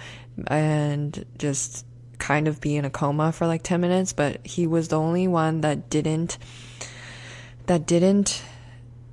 and 0.47 1.25
just 1.37 1.85
kind 2.17 2.47
of 2.47 2.61
be 2.61 2.75
in 2.75 2.85
a 2.85 2.89
coma 2.89 3.31
for 3.31 3.47
like 3.47 3.63
10 3.63 3.81
minutes, 3.81 4.13
but 4.13 4.45
he 4.45 4.67
was 4.67 4.87
the 4.87 4.99
only 4.99 5.27
one 5.27 5.61
that 5.61 5.89
didn't 5.89 6.37
that 7.67 7.85
didn't 7.85 8.43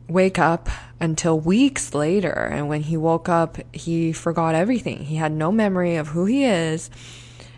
wake 0.09 0.38
up 0.38 0.68
until 1.01 1.38
weeks 1.38 1.95
later. 1.95 2.31
And 2.31 2.68
when 2.68 2.83
he 2.83 2.97
woke 2.97 3.29
up, 3.29 3.57
he 3.73 4.12
forgot 4.12 4.55
everything. 4.55 5.05
He 5.05 5.16
had 5.16 5.33
no 5.33 5.51
memory 5.51 5.97
of 5.97 6.09
who 6.09 6.27
he 6.27 6.45
is, 6.45 6.90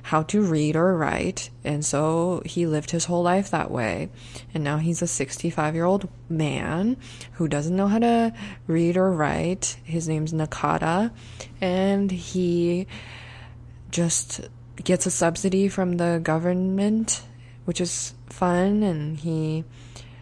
how 0.05 0.23
to 0.23 0.43
read 0.43 0.77
or 0.77 0.95
write. 0.95 1.49
And 1.65 1.83
so 1.83 2.43
he 2.45 2.67
lived 2.67 2.91
his 2.91 3.07
whole 3.07 3.23
life 3.23 3.51
that 3.51 3.71
way. 3.71 4.11
And 4.53 4.63
now 4.63 4.77
he's 4.77 5.01
a 5.01 5.07
65 5.07 5.75
year 5.75 5.87
old 5.87 6.11
man 6.29 6.99
who 7.33 7.49
doesn't 7.49 7.75
know 7.75 7.89
how 7.89 7.99
to 8.01 8.35
read 8.67 8.99
or 8.99 9.11
write. 9.11 9.79
His 9.83 10.07
name's 10.07 10.35
Nakata. 10.35 11.11
And 11.59 12.11
he 12.11 12.87
just 13.91 14.43
gets 14.83 15.07
a 15.07 15.11
subsidy 15.11 15.69
from 15.69 15.97
the 15.97 16.21
government, 16.23 17.23
which 17.65 17.81
is 17.81 18.13
fun, 18.27 18.83
and 18.83 19.17
he 19.17 19.65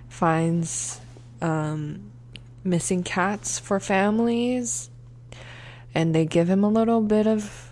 finds 0.09 1.01
um, 1.41 2.13
missing 2.63 3.03
cats 3.03 3.59
for 3.59 3.81
families, 3.81 4.91
and 5.93 6.15
they 6.15 6.25
give 6.25 6.49
him 6.49 6.63
a 6.63 6.69
little 6.69 7.01
bit 7.01 7.27
of 7.27 7.71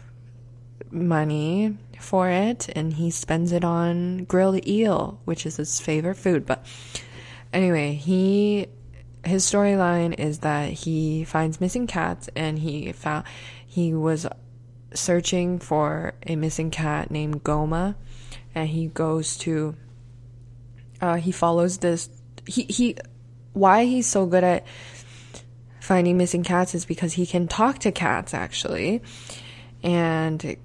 money 0.90 1.76
for 2.00 2.28
it, 2.28 2.68
and 2.74 2.94
he 2.94 3.10
spends 3.10 3.52
it 3.52 3.64
on 3.64 4.24
grilled 4.24 4.66
eel, 4.66 5.20
which 5.24 5.46
is 5.46 5.56
his 5.56 5.80
favorite 5.80 6.16
food. 6.16 6.46
But 6.46 6.64
anyway, 7.52 7.94
he 7.94 8.68
his 9.24 9.44
storyline 9.44 10.18
is 10.18 10.38
that 10.40 10.70
he 10.70 11.24
finds 11.24 11.60
missing 11.60 11.86
cats, 11.86 12.28
and 12.34 12.58
he 12.58 12.92
found 12.92 13.24
he 13.66 13.94
was 13.94 14.26
searching 14.94 15.58
for 15.58 16.14
a 16.26 16.36
missing 16.36 16.70
cat 16.70 17.10
named 17.10 17.44
Goma, 17.44 17.94
and 18.54 18.68
he 18.68 18.88
goes 18.88 19.36
to. 19.38 19.76
Uh, 21.00 21.16
he 21.16 21.32
follows 21.32 21.78
this. 21.78 22.08
He 22.46 22.64
he, 22.64 22.96
why 23.52 23.84
he's 23.84 24.06
so 24.06 24.26
good 24.26 24.44
at 24.44 24.66
finding 25.80 26.16
missing 26.16 26.44
cats 26.44 26.74
is 26.74 26.84
because 26.84 27.14
he 27.14 27.26
can 27.26 27.48
talk 27.48 27.78
to 27.78 27.90
cats 27.90 28.32
actually. 28.32 29.02
And 29.82 30.56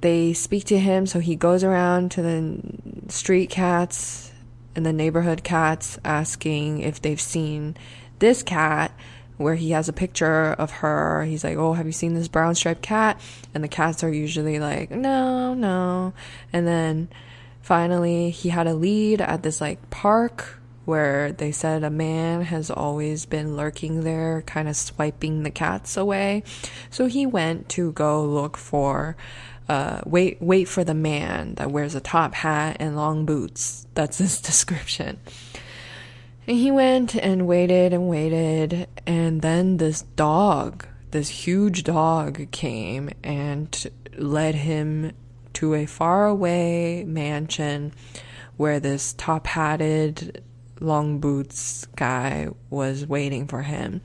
they 0.00 0.32
speak 0.32 0.64
to 0.64 0.78
him, 0.78 1.06
so 1.06 1.20
he 1.20 1.36
goes 1.36 1.64
around 1.64 2.10
to 2.12 2.22
the 2.22 2.60
street 3.08 3.50
cats 3.50 4.32
and 4.74 4.86
the 4.86 4.92
neighborhood 4.92 5.42
cats 5.42 5.98
asking 6.04 6.80
if 6.80 7.02
they've 7.02 7.20
seen 7.20 7.76
this 8.18 8.42
cat 8.42 8.92
where 9.36 9.54
he 9.54 9.70
has 9.70 9.88
a 9.88 9.92
picture 9.92 10.52
of 10.52 10.70
her. 10.70 11.24
He's 11.24 11.42
like, 11.42 11.56
Oh, 11.56 11.72
have 11.72 11.86
you 11.86 11.92
seen 11.92 12.14
this 12.14 12.28
brown 12.28 12.54
striped 12.54 12.82
cat? 12.82 13.20
And 13.54 13.64
the 13.64 13.68
cats 13.68 14.04
are 14.04 14.12
usually 14.12 14.58
like, 14.58 14.90
No, 14.90 15.54
no. 15.54 16.12
And 16.52 16.66
then 16.66 17.08
finally, 17.62 18.30
he 18.30 18.50
had 18.50 18.66
a 18.66 18.74
lead 18.74 19.20
at 19.20 19.42
this 19.42 19.60
like 19.60 19.90
park 19.90 20.60
where 20.84 21.32
they 21.32 21.52
said 21.52 21.84
a 21.84 21.90
man 21.90 22.42
has 22.42 22.70
always 22.70 23.24
been 23.24 23.56
lurking 23.56 24.02
there, 24.02 24.42
kind 24.42 24.68
of 24.68 24.76
swiping 24.76 25.42
the 25.42 25.50
cats 25.50 25.96
away. 25.96 26.42
So 26.90 27.06
he 27.06 27.26
went 27.26 27.68
to 27.70 27.92
go 27.92 28.24
look 28.24 28.56
for 28.56 29.16
uh, 29.70 30.00
wait 30.04 30.42
wait 30.42 30.66
for 30.66 30.82
the 30.82 30.94
man 30.94 31.54
that 31.54 31.70
wears 31.70 31.94
a 31.94 32.00
top 32.00 32.34
hat 32.34 32.76
and 32.80 32.96
long 32.96 33.24
boots. 33.24 33.86
That's 33.94 34.18
his 34.18 34.40
description. 34.50 35.20
And 36.48 36.56
he 36.56 36.72
went 36.72 37.14
and 37.14 37.46
waited 37.46 37.92
and 37.92 38.08
waited, 38.08 38.88
and 39.06 39.42
then 39.42 39.76
this 39.76 40.02
dog, 40.02 40.86
this 41.12 41.28
huge 41.28 41.84
dog, 41.84 42.50
came 42.50 43.10
and 43.22 43.90
led 44.16 44.56
him 44.56 45.12
to 45.52 45.74
a 45.74 45.86
faraway 45.86 47.04
mansion 47.04 47.92
where 48.56 48.80
this 48.80 49.12
top 49.12 49.46
hatted, 49.46 50.42
long 50.80 51.20
boots 51.20 51.86
guy 51.94 52.48
was 52.70 53.06
waiting 53.06 53.46
for 53.46 53.62
him. 53.62 54.00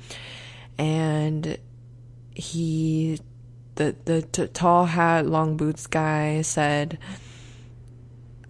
And 0.77 1.57
he 2.35 3.19
the 3.75 3.95
the 4.05 4.21
t- 4.21 4.47
tall 4.47 4.85
hat, 4.85 5.25
long 5.25 5.57
boots 5.57 5.87
guy 5.87 6.41
said, 6.41 6.97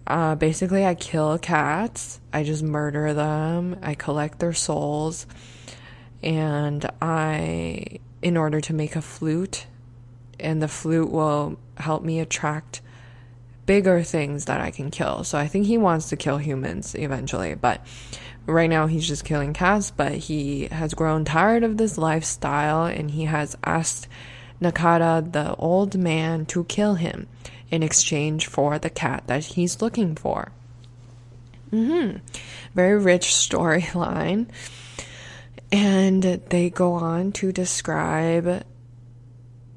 uh, 0.06 0.36
basically, 0.36 0.86
I 0.86 0.94
kill 0.94 1.38
cats. 1.38 2.20
I 2.32 2.44
just 2.44 2.62
murder 2.62 3.12
them. 3.12 3.78
I 3.82 3.94
collect 3.94 4.38
their 4.38 4.52
souls, 4.52 5.26
and 6.22 6.88
I, 7.02 7.98
in 8.22 8.36
order 8.36 8.60
to 8.60 8.72
make 8.72 8.94
a 8.94 9.02
flute, 9.02 9.66
and 10.38 10.62
the 10.62 10.68
flute 10.68 11.10
will 11.10 11.58
help 11.76 12.04
me 12.04 12.20
attract 12.20 12.82
bigger 13.66 14.02
things 14.04 14.44
that 14.44 14.60
I 14.60 14.70
can 14.70 14.92
kill. 14.92 15.24
So 15.24 15.38
I 15.38 15.48
think 15.48 15.66
he 15.66 15.76
wants 15.76 16.10
to 16.10 16.16
kill 16.16 16.38
humans 16.38 16.94
eventually, 16.94 17.56
but 17.56 17.84
right 18.46 18.70
now 18.70 18.86
he's 18.86 19.08
just 19.08 19.24
killing 19.24 19.54
cats. 19.54 19.90
But 19.90 20.12
he 20.12 20.66
has 20.66 20.94
grown 20.94 21.24
tired 21.24 21.64
of 21.64 21.78
this 21.78 21.98
lifestyle, 21.98 22.84
and 22.84 23.10
he 23.10 23.24
has 23.24 23.56
asked 23.64 24.06
Nakata, 24.60 25.32
the 25.32 25.54
old 25.56 25.96
man, 25.96 26.46
to 26.46 26.64
kill 26.64 26.94
him 26.94 27.26
in 27.70 27.82
exchange 27.82 28.46
for 28.46 28.78
the 28.78 28.90
cat 28.90 29.24
that 29.26 29.44
he's 29.44 29.82
looking 29.82 30.14
for. 30.14 30.52
Mm-hmm. 31.72 32.18
Very 32.74 32.98
rich 32.98 33.26
storyline. 33.28 34.46
And 35.72 36.22
they 36.22 36.70
go 36.70 36.92
on 36.92 37.32
to 37.32 37.52
describe 37.52 38.64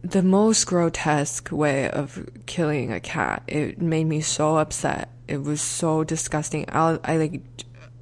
the 0.02 0.22
most 0.22 0.66
grotesque 0.66 1.52
way 1.52 1.90
of 1.90 2.28
killing 2.46 2.94
a 2.94 3.00
cat. 3.00 3.44
It 3.48 3.82
made 3.82 4.06
me 4.06 4.22
so 4.22 4.58
upset. 4.58 5.10
It 5.28 5.44
was 5.44 5.62
so 5.62 6.04
disgusting. 6.04 6.66
I'll, 6.70 7.00
I 7.04 7.18
like, 7.18 7.42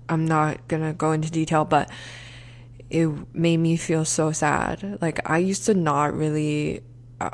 I'm 0.08 0.26
not 0.26 0.68
gonna 0.68 0.94
go 0.94 1.12
into 1.12 1.32
detail, 1.32 1.66
but 1.66 1.90
it 2.90 3.10
made 3.34 3.58
me 3.58 3.78
feel 3.78 4.06
so 4.06 4.32
sad. 4.32 5.00
Like 5.02 5.30
I 5.30 5.40
used 5.40 5.66
to 5.66 5.74
not 5.74 6.14
really 6.14 6.84
uh, 7.20 7.32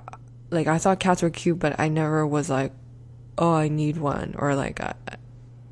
like 0.50 0.68
I 0.68 0.78
thought 0.78 1.00
cats 1.00 1.22
were 1.22 1.30
cute, 1.30 1.60
but 1.60 1.80
I 1.80 1.90
never 1.90 2.26
was 2.26 2.50
like, 2.50 2.72
oh, 3.38 3.54
I 3.54 3.68
need 3.68 3.98
one 3.98 4.36
or 4.38 4.56
like 4.56 4.82
I, 4.82 4.94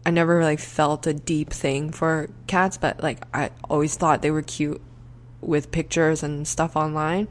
I 0.05 0.11
never 0.11 0.43
like 0.43 0.59
felt 0.59 1.07
a 1.07 1.13
deep 1.13 1.51
thing 1.51 1.91
for 1.91 2.29
cats, 2.47 2.77
but 2.77 3.01
like 3.01 3.23
I 3.33 3.51
always 3.69 3.95
thought 3.95 4.21
they 4.21 4.31
were 4.31 4.41
cute 4.41 4.81
with 5.41 5.71
pictures 5.71 6.23
and 6.23 6.47
stuff 6.47 6.75
online. 6.75 7.27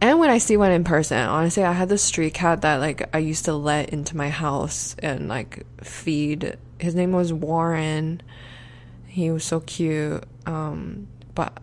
And 0.00 0.18
when 0.18 0.28
I 0.28 0.38
see 0.38 0.58
one 0.58 0.72
in 0.72 0.84
person, 0.84 1.18
honestly, 1.18 1.64
I 1.64 1.72
had 1.72 1.88
this 1.88 2.02
street 2.02 2.34
cat 2.34 2.60
that 2.62 2.76
like 2.76 3.08
I 3.14 3.18
used 3.18 3.46
to 3.46 3.54
let 3.54 3.90
into 3.90 4.16
my 4.16 4.28
house 4.28 4.94
and 4.98 5.28
like 5.28 5.64
feed. 5.82 6.58
His 6.78 6.94
name 6.94 7.12
was 7.12 7.32
Warren. 7.32 8.20
He 9.16 9.30
was 9.30 9.44
so 9.44 9.60
cute. 9.60 10.24
Um, 10.44 11.08
but 11.34 11.56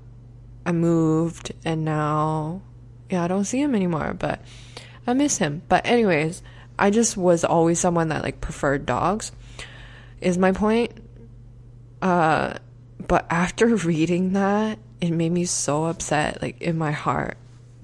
I 0.65 0.71
moved 0.71 1.53
and 1.63 1.85
now, 1.85 2.63
yeah, 3.11 3.23
I 3.23 3.27
don't 3.27 3.45
see 3.45 3.61
him 3.61 3.75
anymore, 3.75 4.15
but 4.17 4.41
I 5.05 5.13
miss 5.13 5.37
him. 5.37 5.61
But, 5.69 5.85
anyways, 5.85 6.41
I 6.79 6.89
just 6.89 7.15
was 7.15 7.43
always 7.43 7.79
someone 7.79 8.07
that 8.07 8.23
like 8.23 8.41
preferred 8.41 8.87
dogs, 8.87 9.31
is 10.19 10.39
my 10.39 10.51
point. 10.51 10.93
Uh, 12.01 12.55
but 13.07 13.27
after 13.29 13.67
reading 13.75 14.33
that, 14.33 14.79
it 14.99 15.11
made 15.11 15.31
me 15.31 15.45
so 15.45 15.85
upset, 15.85 16.41
like 16.41 16.59
in 16.59 16.75
my 16.75 16.91
heart, 16.91 17.37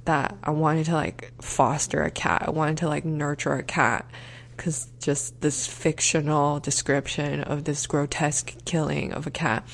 that 0.05 0.35
I 0.43 0.49
wanted 0.49 0.87
to 0.87 0.93
like 0.95 1.31
foster 1.43 2.01
a 2.01 2.09
cat. 2.09 2.45
I 2.47 2.49
wanted 2.49 2.77
to 2.77 2.87
like 2.87 3.05
nurture 3.05 3.53
a 3.53 3.61
cat 3.61 4.09
because 4.59 4.91
just 4.99 5.39
this 5.39 5.65
fictional 5.65 6.59
description 6.59 7.41
of 7.43 7.63
this 7.63 7.87
grotesque 7.87 8.53
killing 8.65 9.13
of 9.13 9.25
a 9.25 9.31
cat 9.31 9.65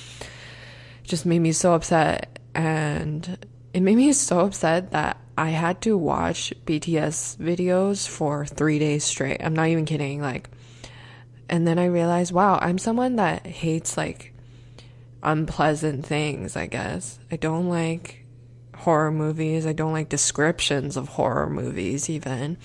just 1.01 1.25
made 1.25 1.39
me 1.39 1.51
so 1.51 1.73
upset. 1.73 2.37
And 2.53 3.43
it 3.73 3.81
made 3.81 3.95
me 3.95 4.13
so 4.13 4.41
upset 4.41 4.91
that 4.91 5.17
I 5.35 5.49
had 5.49 5.81
to 5.81 5.97
watch 5.97 6.53
BTS 6.67 7.37
videos 7.37 8.07
for 8.07 8.45
three 8.45 8.77
days 8.77 9.03
straight. 9.03 9.41
I'm 9.43 9.55
not 9.55 9.69
even 9.69 9.85
kidding. 9.85 10.21
Like, 10.21 10.51
and 11.49 11.67
then 11.67 11.79
I 11.79 11.85
realized, 11.85 12.31
wow, 12.31 12.59
I'm 12.61 12.77
someone 12.77 13.15
that 13.15 13.43
hates 13.43 13.97
like 13.97 14.35
unpleasant 15.23 16.05
things, 16.05 16.55
I 16.55 16.67
guess. 16.67 17.17
I 17.31 17.37
don't 17.37 17.69
like 17.69 18.23
horror 18.75 19.11
movies. 19.11 19.65
I 19.65 19.73
don't 19.73 19.93
like 19.93 20.09
descriptions 20.09 20.95
of 20.95 21.09
horror 21.09 21.49
movies, 21.49 22.07
even. 22.07 22.57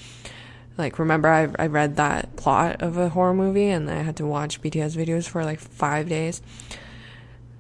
Like, 0.80 0.98
remember, 0.98 1.28
I, 1.28 1.48
I 1.58 1.66
read 1.66 1.96
that 1.96 2.36
plot 2.36 2.82
of 2.82 2.96
a 2.96 3.10
horror 3.10 3.34
movie 3.34 3.68
and 3.68 3.88
I 3.90 4.02
had 4.02 4.16
to 4.16 4.26
watch 4.26 4.60
BTS 4.60 4.96
videos 4.96 5.28
for 5.28 5.44
like 5.44 5.60
five 5.60 6.08
days. 6.08 6.42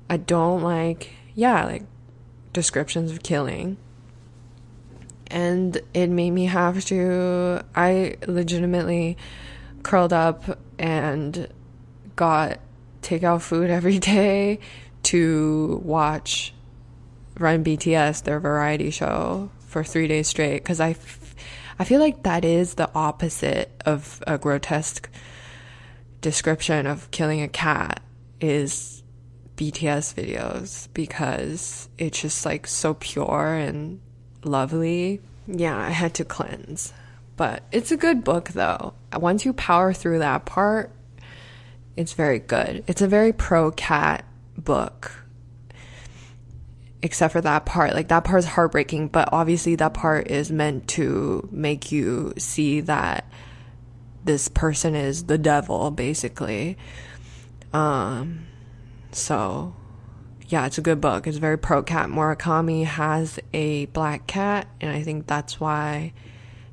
I 0.08 0.16
don't 0.16 0.62
like, 0.62 1.10
yeah, 1.34 1.64
like 1.64 1.84
descriptions 2.52 3.12
of 3.12 3.22
killing. 3.22 3.76
And 5.28 5.80
it 5.94 6.08
made 6.08 6.30
me 6.32 6.46
have 6.46 6.84
to, 6.86 7.62
I 7.76 8.16
legitimately 8.26 9.16
curled 9.82 10.12
up 10.12 10.58
and 10.78 11.46
got 12.16 12.58
takeout 13.02 13.42
food 13.42 13.70
every 13.78 13.98
day 13.98 14.58
to 15.04 15.80
watch 15.84 16.52
Run 17.38 17.64
BTS, 17.64 18.24
their 18.24 18.38
variety 18.38 18.90
show, 18.90 19.50
for 19.60 19.82
three 19.82 20.06
days 20.08 20.28
straight 20.28 20.58
because 20.58 20.78
I 20.78 20.92
I 21.80 21.84
feel 21.84 21.98
like 21.98 22.24
that 22.24 22.44
is 22.44 22.74
the 22.74 22.90
opposite 22.94 23.72
of 23.86 24.22
a 24.26 24.36
grotesque 24.36 25.08
description 26.20 26.86
of 26.86 27.10
killing 27.10 27.40
a 27.40 27.48
cat 27.48 28.02
is 28.38 29.02
BTS 29.56 30.12
videos 30.14 30.88
because 30.92 31.88
it's 31.96 32.20
just 32.20 32.44
like 32.44 32.66
so 32.66 32.92
pure 32.92 33.54
and 33.54 33.98
lovely. 34.44 35.22
Yeah, 35.46 35.74
I 35.74 35.88
had 35.88 36.12
to 36.16 36.24
cleanse. 36.26 36.92
But 37.38 37.62
it's 37.72 37.90
a 37.90 37.96
good 37.96 38.24
book 38.24 38.50
though. 38.50 38.92
Once 39.16 39.46
you 39.46 39.54
power 39.54 39.94
through 39.94 40.18
that 40.18 40.44
part, 40.44 40.92
it's 41.96 42.12
very 42.12 42.40
good. 42.40 42.84
It's 42.88 43.00
a 43.00 43.08
very 43.08 43.32
pro 43.32 43.70
cat 43.70 44.26
book 44.58 45.24
except 47.02 47.32
for 47.32 47.40
that 47.40 47.66
part. 47.66 47.94
Like 47.94 48.08
that 48.08 48.24
part 48.24 48.40
is 48.40 48.44
heartbreaking, 48.46 49.08
but 49.08 49.28
obviously 49.32 49.74
that 49.76 49.94
part 49.94 50.28
is 50.28 50.50
meant 50.50 50.88
to 50.88 51.48
make 51.50 51.90
you 51.92 52.34
see 52.36 52.80
that 52.82 53.24
this 54.24 54.48
person 54.48 54.94
is 54.94 55.24
the 55.24 55.38
devil, 55.38 55.90
basically. 55.90 56.76
Um, 57.72 58.46
so 59.12 59.74
yeah, 60.48 60.66
it's 60.66 60.78
a 60.78 60.82
good 60.82 61.00
book. 61.00 61.26
It's 61.26 61.38
very 61.38 61.56
pro 61.56 61.82
cat. 61.82 62.08
Murakami 62.08 62.84
has 62.84 63.38
a 63.54 63.86
black 63.86 64.26
cat, 64.26 64.66
and 64.80 64.90
I 64.90 65.02
think 65.02 65.26
that's 65.26 65.60
why 65.60 66.12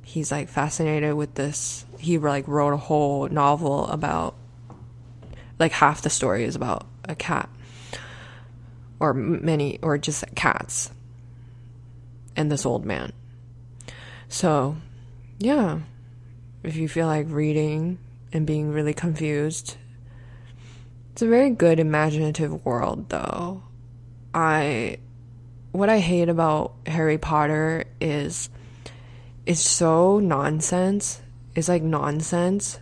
he's 0.04 0.32
like 0.32 0.50
fascinated 0.50 1.14
with 1.14 1.36
this. 1.36 1.86
He 2.00 2.18
like 2.18 2.48
wrote 2.48 2.74
a 2.74 2.78
whole 2.78 3.28
novel 3.30 3.88
about 3.88 4.36
like 5.60 5.72
half 5.72 6.02
the 6.02 6.10
story 6.10 6.44
is 6.44 6.56
about 6.56 6.88
a 7.08 7.16
cat 7.16 7.50
or 9.00 9.14
many, 9.14 9.80
or 9.82 9.98
just 9.98 10.24
cats 10.36 10.92
and 12.36 12.52
this 12.52 12.66
old 12.66 12.86
man. 12.86 13.14
So, 14.30 14.78
yeah, 15.40 15.80
if 16.64 16.76
you 16.76 16.88
feel 16.88 17.08
like 17.08 17.28
reading 17.30 18.00
and 18.32 18.46
being 18.46 18.72
really 18.72 18.94
confused, 18.94 19.78
it's 21.12 21.22
a 21.22 21.28
very 21.28 21.50
good 21.50 21.80
imaginative 21.80 22.66
world, 22.66 23.10
though. 23.10 23.64
I 24.34 25.00
what 25.72 25.90
I 25.90 26.00
hate 26.00 26.30
about 26.30 26.74
Harry 26.86 27.18
Potter 27.18 27.86
is 28.02 28.50
it's 29.46 29.62
so 29.62 30.20
nonsense. 30.20 31.22
It's 31.56 31.70
like 31.70 31.84
nonsense. 31.84 32.80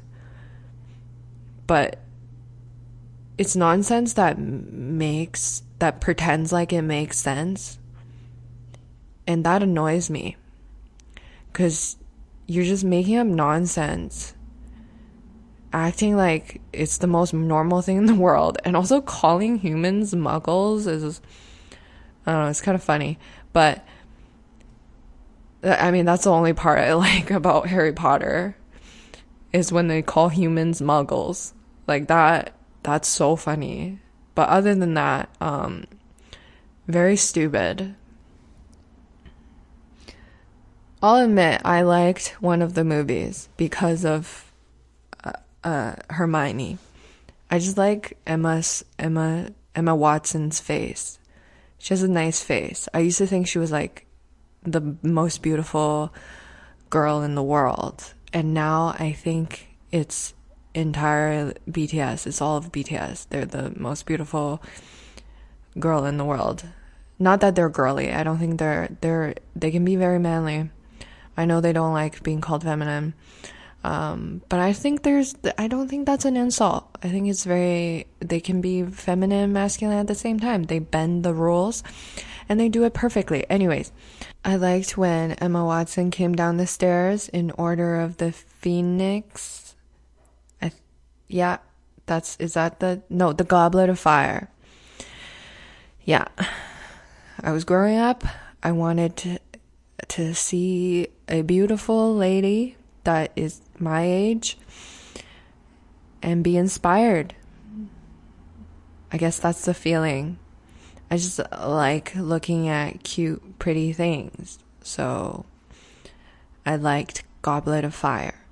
But 1.68 2.00
it's 3.38 3.56
nonsense 3.56 4.14
that 4.14 4.40
makes 4.40 5.62
that 5.80 6.02
pretends 6.02 6.52
like 6.52 6.72
it 6.72 6.82
makes 6.82 7.18
sense. 7.18 7.80
And 9.28 9.46
that 9.46 9.64
annoys 9.64 10.10
me. 10.10 10.38
Cuz 11.54 11.98
you're 12.48 12.66
just 12.66 12.84
making 12.84 13.18
up 13.18 13.28
nonsense. 13.28 14.34
Acting 15.74 16.16
like 16.16 16.62
it's 16.72 17.00
the 17.00 17.08
most 17.08 17.34
normal 17.34 17.82
thing 17.82 17.98
in 17.98 18.06
the 18.06 18.16
world 18.16 18.58
and 18.64 18.76
also 18.76 19.02
calling 19.02 19.58
humans 19.58 20.14
muggles 20.14 20.88
is 20.88 21.22
I 22.26 22.32
don't 22.32 22.44
know, 22.44 22.50
it's 22.50 22.62
kind 22.62 22.76
of 22.76 22.84
funny, 22.84 23.20
but 23.54 23.86
I 25.64 25.92
mean, 25.92 26.06
that's 26.06 26.24
the 26.24 26.32
only 26.32 26.54
part 26.54 26.80
I 26.80 26.94
like 27.08 27.32
about 27.32 27.68
Harry 27.68 27.94
Potter 27.94 28.56
is 29.52 29.72
when 29.72 29.88
they 29.88 30.02
call 30.02 30.30
humans 30.30 30.82
muggles. 30.82 31.54
Like 31.88 32.08
that 32.08 32.54
that's 32.84 33.08
so 33.08 33.36
funny. 33.36 34.00
But 34.36 34.50
other 34.50 34.76
than 34.76 34.94
that, 34.94 35.30
um 35.42 35.86
very 36.88 37.16
stupid. 37.16 37.96
I'll 41.02 41.24
admit 41.24 41.62
I 41.66 41.82
liked 41.82 42.36
one 42.40 42.62
of 42.62 42.74
the 42.74 42.84
movies 42.84 43.50
because 43.58 44.06
of 44.06 44.52
uh, 45.24 45.34
uh, 45.64 45.96
Hermione. 46.10 46.78
I 47.50 47.60
just 47.60 47.78
like 47.78 48.18
Emma's 48.26 48.86
Emma 48.98 49.50
Emma 49.76 49.96
Watson's 49.96 50.60
face. 50.60 51.20
She 51.78 51.94
has 51.94 52.04
a 52.04 52.08
nice 52.08 52.42
face. 52.42 52.88
I 52.94 53.00
used 53.00 53.18
to 53.18 53.28
think 53.28 53.48
she 53.48 53.60
was 53.60 53.72
like 53.72 54.06
the 54.64 54.96
most 55.02 55.42
beautiful 55.42 56.14
girl 56.90 57.22
in 57.22 57.36
the 57.36 57.44
world. 57.44 58.14
And 58.32 58.54
now 58.54 58.96
I 58.98 59.12
think 59.12 59.76
it's 59.92 60.34
entire 60.76 61.54
BTS. 61.70 62.28
It's 62.28 62.42
all 62.42 62.58
of 62.58 62.72
BTS. 62.72 63.28
They're 63.30 63.46
the 63.46 63.74
most 63.76 64.06
beautiful 64.06 64.62
girl 65.80 66.06
in 66.06 66.18
the 66.18 66.26
world. 66.26 66.64
Not 67.18 67.40
that 67.42 67.56
they're 67.56 67.70
girly. 67.70 68.12
I 68.12 68.24
don't 68.24 68.38
think 68.38 68.60
they're 68.60 68.90
they're 69.02 69.36
they 69.56 69.72
can 69.72 69.86
be 69.86 69.96
very 69.96 70.20
manly. 70.20 70.70
I 71.38 71.46
know 71.46 71.62
they 71.62 71.74
don't 71.74 71.94
like 71.94 72.24
being 72.24 72.42
called 72.42 72.64
feminine. 72.64 73.14
Um, 73.84 74.42
but 74.50 74.60
I 74.60 74.74
think 74.74 75.04
there's, 75.04 75.36
I 75.60 75.68
don't 75.68 75.88
think 75.88 76.08
that's 76.08 76.26
an 76.26 76.38
insult. 76.38 76.88
I 77.04 77.10
think 77.10 77.28
it's 77.28 77.44
very, 77.44 78.08
they 78.20 78.40
can 78.40 78.60
be 78.60 78.84
feminine 78.84 79.54
masculine 79.54 80.00
at 80.00 80.08
the 80.08 80.16
same 80.16 80.40
time. 80.40 80.64
They 80.64 80.80
bend 80.80 81.24
the 81.24 81.36
rules 81.36 81.84
and 82.50 82.60
they 82.60 82.68
do 82.68 82.84
it 82.84 82.96
perfectly. 82.96 83.48
Anyways, 83.48 83.92
I 84.44 84.56
liked 84.56 84.98
when 84.98 85.34
Emma 85.34 85.64
Watson 85.64 86.10
came 86.10 86.34
down 86.34 86.58
the 86.58 86.66
stairs 86.66 87.30
in 87.30 87.52
Order 87.52 88.00
of 88.00 88.18
the 88.18 88.32
Phoenix. 88.32 89.65
Yeah, 91.28 91.58
that's, 92.06 92.36
is 92.38 92.54
that 92.54 92.80
the, 92.80 93.02
no, 93.10 93.34
the 93.34 93.44
Goblet 93.44 93.90
of 93.90 94.00
Fire. 94.00 94.50
Yeah. 96.04 96.28
I 97.42 97.52
was 97.52 97.64
growing 97.64 97.98
up. 97.98 98.24
I 98.64 98.72
wanted 98.72 99.18
to, 99.18 99.40
to 100.10 100.34
see 100.34 101.08
a 101.28 101.42
beautiful 101.42 102.16
lady 102.16 102.78
that 103.04 103.32
is 103.36 103.62
my 103.80 104.04
age 104.04 104.58
and 106.22 106.44
be 106.44 106.58
inspired. 106.58 107.36
I 109.12 109.18
guess 109.18 109.40
that's 109.40 109.66
the 109.66 109.74
feeling. 109.74 110.40
I 111.10 111.18
just 111.18 111.40
like 111.52 112.16
looking 112.16 112.68
at 112.68 113.04
cute, 113.04 113.60
pretty 113.60 113.94
things. 113.94 114.60
So 114.82 115.46
I 116.66 116.76
liked 116.76 117.24
Goblet 117.42 117.86
of 117.86 117.94
Fire. 117.94 118.44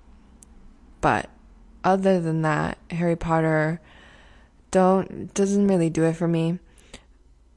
But 1.01 1.30
other 1.84 2.20
than 2.20 2.42
that, 2.42 2.78
Harry 2.90 3.16
Potter 3.16 3.82
don't 4.72 5.34
doesn't 5.34 5.68
really 5.68 5.90
do 5.90 6.04
it 6.04 6.16
for 6.16 6.28
me. 6.28 6.60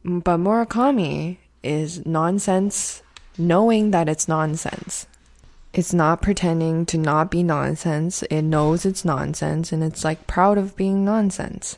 But 0.05 0.39
Murakami 0.39 1.39
is 1.63 2.05
nonsense 2.07 3.03
knowing 3.39 3.91
that 3.91 4.09
it's 4.09 4.29
nonsense. 4.29 5.07
It's 5.73 5.93
not 5.93 6.23
pretending 6.23 6.87
to 6.87 6.99
not 6.99 7.31
be 7.31 7.43
nonsense. 7.43 8.23
It 8.25 8.43
knows 8.43 8.87
it's 8.87 9.05
nonsense 9.05 9.73
and 9.73 9.83
it's 9.83 10.05
like 10.05 10.27
proud 10.27 10.59
of 10.59 10.77
being 10.77 11.05
nonsense. 11.05 11.77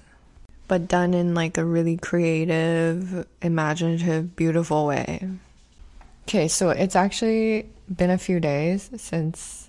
But 0.69 0.87
done 0.87 1.15
in 1.15 1.35
like 1.35 1.57
a 1.57 1.65
really 1.65 1.97
creative, 1.97 3.27
imaginative, 3.41 4.37
beautiful 4.37 4.87
way. 4.87 5.29
Okay, 6.25 6.47
so 6.47 6.71
it's 6.71 6.95
actually 6.95 7.71
been 7.93 8.11
a 8.11 8.19
few 8.19 8.39
days 8.39 8.91
since 8.97 9.68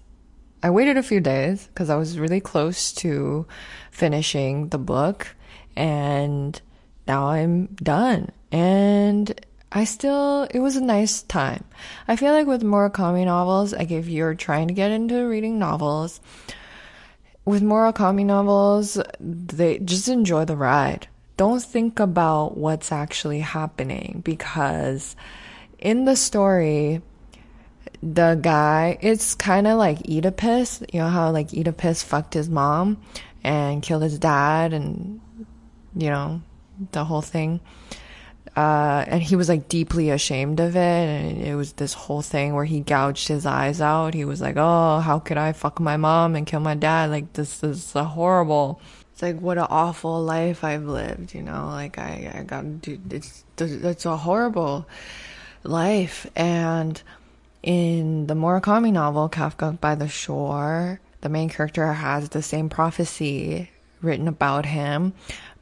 I 0.61 0.69
waited 0.69 0.97
a 0.97 1.03
few 1.03 1.21
days 1.21 1.67
because 1.67 1.89
I 1.89 1.95
was 1.95 2.19
really 2.19 2.41
close 2.41 2.91
to 2.93 3.47
finishing 3.91 4.69
the 4.69 4.77
book 4.77 5.35
and 5.75 6.59
now 7.07 7.27
I'm 7.27 7.67
done. 7.75 8.31
And 8.51 9.39
I 9.71 9.85
still, 9.85 10.43
it 10.51 10.59
was 10.59 10.75
a 10.75 10.81
nice 10.81 11.21
time. 11.21 11.63
I 12.07 12.15
feel 12.15 12.33
like 12.33 12.47
with 12.47 12.61
Murakami 12.61 13.25
novels, 13.25 13.73
like 13.73 13.91
if 13.91 14.07
you're 14.07 14.35
trying 14.35 14.67
to 14.67 14.73
get 14.73 14.91
into 14.91 15.27
reading 15.27 15.59
novels, 15.59 16.19
with 17.45 17.63
Murakami 17.63 18.25
novels, 18.25 18.99
they 19.19 19.79
just 19.79 20.07
enjoy 20.07 20.45
the 20.45 20.57
ride. 20.57 21.07
Don't 21.37 21.63
think 21.63 21.99
about 21.99 22.57
what's 22.57 22.91
actually 22.91 23.39
happening 23.39 24.21
because 24.25 25.15
in 25.77 26.05
the 26.05 26.15
story, 26.15 27.01
the 28.01 28.39
guy, 28.41 28.97
it's 29.01 29.35
kind 29.35 29.67
of 29.67 29.77
like 29.77 29.99
Oedipus. 30.09 30.81
You 30.93 31.01
know 31.01 31.09
how 31.09 31.31
like 31.31 31.53
Oedipus 31.53 32.03
fucked 32.03 32.33
his 32.33 32.49
mom 32.49 33.01
and 33.43 33.81
killed 33.81 34.03
his 34.03 34.19
dad 34.19 34.73
and, 34.73 35.19
you 35.95 36.09
know, 36.09 36.41
the 36.91 37.03
whole 37.03 37.21
thing. 37.21 37.59
Uh, 38.55 39.05
and 39.07 39.21
he 39.21 39.35
was 39.35 39.47
like 39.47 39.69
deeply 39.69 40.09
ashamed 40.09 40.59
of 40.59 40.75
it. 40.75 40.79
And 40.79 41.41
it 41.41 41.55
was 41.55 41.73
this 41.73 41.93
whole 41.93 42.21
thing 42.21 42.53
where 42.53 42.65
he 42.65 42.79
gouged 42.79 43.27
his 43.27 43.45
eyes 43.45 43.81
out. 43.81 44.13
He 44.13 44.25
was 44.25 44.41
like, 44.41 44.55
Oh, 44.57 44.99
how 44.99 45.19
could 45.19 45.37
I 45.37 45.51
fuck 45.51 45.79
my 45.79 45.97
mom 45.97 46.35
and 46.35 46.47
kill 46.47 46.59
my 46.59 46.75
dad? 46.75 47.09
Like, 47.09 47.33
this 47.33 47.63
is 47.63 47.95
a 47.95 48.03
horrible. 48.03 48.81
It's 49.13 49.21
like, 49.21 49.39
what 49.39 49.57
an 49.57 49.67
awful 49.69 50.23
life 50.23 50.63
I've 50.63 50.85
lived, 50.85 51.33
you 51.33 51.43
know? 51.43 51.67
Like, 51.67 51.97
I, 51.97 52.31
I 52.33 52.43
gotta 52.43 52.67
do, 52.67 52.99
it's, 53.09 53.43
it's 53.57 54.05
a 54.05 54.15
horrible 54.15 54.87
life. 55.63 56.25
And 56.37 57.01
in 57.63 58.27
the 58.27 58.33
Murakami 58.33 58.91
novel, 58.91 59.29
Kafka 59.29 59.79
by 59.79 59.95
the 59.95 60.07
Shore, 60.07 60.99
the 61.21 61.29
main 61.29 61.49
character 61.49 61.91
has 61.91 62.29
the 62.29 62.41
same 62.41 62.69
prophecy 62.69 63.69
written 64.01 64.27
about 64.27 64.65
him 64.65 65.13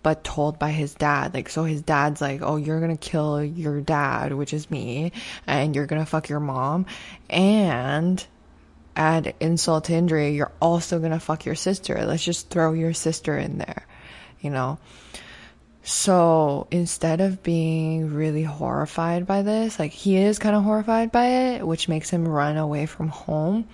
but 0.03 0.23
told 0.23 0.57
by 0.57 0.71
his 0.71 0.93
dad. 0.93 1.33
Like, 1.33 1.49
so 1.49 1.63
his 1.65 1.81
dad's 1.81 2.21
like, 2.21 2.41
oh, 2.41 2.55
you're 2.55 2.79
gonna 2.79 2.95
kill 2.95 3.43
your 3.43 3.81
dad, 3.81 4.31
which 4.33 4.53
is 4.53 4.71
me, 4.71 5.11
and 5.45 5.75
you're 5.75 5.85
gonna 5.85 6.05
fuck 6.05 6.29
your 6.29 6.39
mom, 6.39 6.85
and 7.29 8.25
add 8.95 9.33
insult 9.39 9.85
to 9.85 9.93
injury, 9.93 10.33
you're 10.33 10.51
also 10.61 10.99
gonna 10.99 11.19
fuck 11.19 11.45
your 11.45 11.55
sister. 11.55 12.05
Let's 12.05 12.23
just 12.23 12.49
throw 12.49 12.73
your 12.73 12.93
sister 12.93 13.37
in 13.37 13.57
there, 13.57 13.85
you 14.39 14.49
know? 14.49 14.79
So 15.88 16.67
instead 16.69 17.21
of 17.21 17.43
being 17.43 18.13
really 18.13 18.43
horrified 18.43 19.25
by 19.25 19.41
this, 19.41 19.79
like 19.79 19.91
he 19.91 20.17
is 20.17 20.38
kind 20.38 20.55
of 20.55 20.63
horrified 20.63 21.11
by 21.11 21.25
it, 21.27 21.65
which 21.65 21.88
makes 21.88 22.09
him 22.09 22.27
run 22.27 22.57
away 22.57 22.85
from 22.85 23.07
home. 23.07 23.69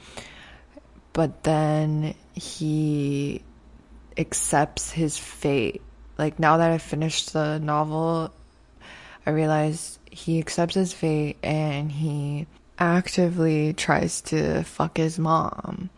But 1.11 1.43
then 1.43 2.13
he 2.33 3.41
accepts 4.17 4.91
his 4.91 5.17
fate 5.17 5.81
like 6.17 6.39
now 6.39 6.57
that 6.57 6.71
I 6.71 6.77
finished 6.77 7.33
the 7.33 7.59
novel, 7.59 8.33
I 9.25 9.31
realize 9.31 9.99
he 10.11 10.39
accepts 10.39 10.75
his 10.75 10.93
fate 10.93 11.37
and 11.41 11.91
he 11.91 12.47
actively 12.77 13.73
tries 13.73 14.21
to 14.21 14.63
fuck 14.63 14.97
his 14.97 15.17
mom. 15.17 15.89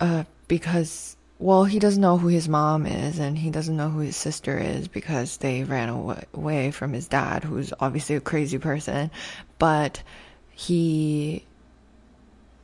Uh, 0.00 0.24
because, 0.48 1.16
well, 1.38 1.64
he 1.64 1.78
doesn't 1.78 2.00
know 2.00 2.18
who 2.18 2.28
his 2.28 2.48
mom 2.48 2.86
is 2.86 3.18
and 3.18 3.38
he 3.38 3.50
doesn't 3.50 3.76
know 3.76 3.90
who 3.90 4.00
his 4.00 4.16
sister 4.16 4.58
is 4.58 4.88
because 4.88 5.36
they 5.36 5.64
ran 5.64 5.88
away 5.88 6.70
from 6.70 6.92
his 6.92 7.08
dad, 7.08 7.44
who's 7.44 7.72
obviously 7.78 8.16
a 8.16 8.20
crazy 8.20 8.58
person. 8.58 9.10
But 9.58 10.02
he, 10.50 11.44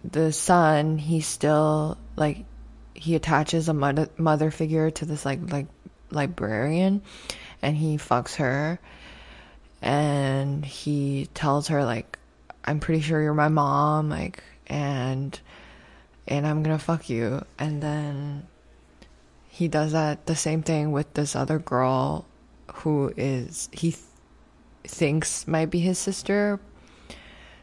the 0.02 0.32
son, 0.32 0.98
he 0.98 1.20
still, 1.20 1.98
like, 2.16 2.44
he 2.94 3.14
attaches 3.14 3.68
a 3.68 3.74
mother, 3.74 4.08
mother 4.16 4.50
figure 4.50 4.90
to 4.90 5.04
this, 5.04 5.24
like, 5.24 5.52
like, 5.52 5.66
librarian 6.10 7.02
and 7.62 7.76
he 7.76 7.96
fucks 7.96 8.36
her 8.36 8.78
and 9.82 10.64
he 10.64 11.28
tells 11.34 11.68
her 11.68 11.84
like 11.84 12.18
I'm 12.64 12.80
pretty 12.80 13.00
sure 13.00 13.20
you're 13.20 13.34
my 13.34 13.48
mom 13.48 14.08
like 14.08 14.42
and 14.66 15.38
and 16.26 16.46
I'm 16.46 16.64
to 16.64 16.78
fuck 16.78 17.10
you 17.10 17.44
and 17.58 17.82
then 17.82 18.46
he 19.54 19.68
does 19.68 19.92
that 19.92 20.26
the 20.26 20.34
same 20.34 20.64
thing 20.64 20.90
with 20.90 21.14
this 21.14 21.36
other 21.36 21.60
girl 21.60 22.26
who 22.74 23.14
is 23.16 23.68
he 23.70 23.94
thinks 24.82 25.46
might 25.46 25.70
be 25.70 25.78
his 25.78 25.96
sister. 25.96 26.58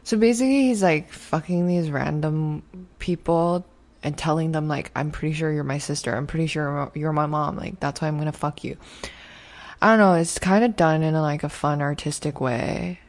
So 0.02 0.16
basically, 0.16 0.62
he's 0.62 0.82
like 0.82 1.12
fucking 1.12 1.66
these 1.66 1.90
random 1.90 2.62
people 2.98 3.66
and 4.02 4.16
telling 4.16 4.52
them 4.52 4.68
like, 4.68 4.90
"I'm 4.96 5.10
pretty 5.10 5.34
sure 5.34 5.52
you're 5.52 5.64
my 5.64 5.76
sister. 5.76 6.16
I'm 6.16 6.26
pretty 6.26 6.46
sure 6.46 6.90
you're 6.94 7.12
my 7.12 7.26
mom. 7.26 7.58
Like 7.58 7.78
that's 7.78 8.00
why 8.00 8.08
I'm 8.08 8.16
gonna 8.16 8.32
fuck 8.32 8.64
you." 8.64 8.78
I 9.82 9.90
don't 9.90 9.98
know. 9.98 10.14
It's 10.14 10.38
kind 10.38 10.64
of 10.64 10.76
done 10.76 11.02
in 11.02 11.14
a, 11.14 11.20
like 11.20 11.44
a 11.44 11.50
fun, 11.50 11.82
artistic 11.82 12.40
way. 12.40 13.00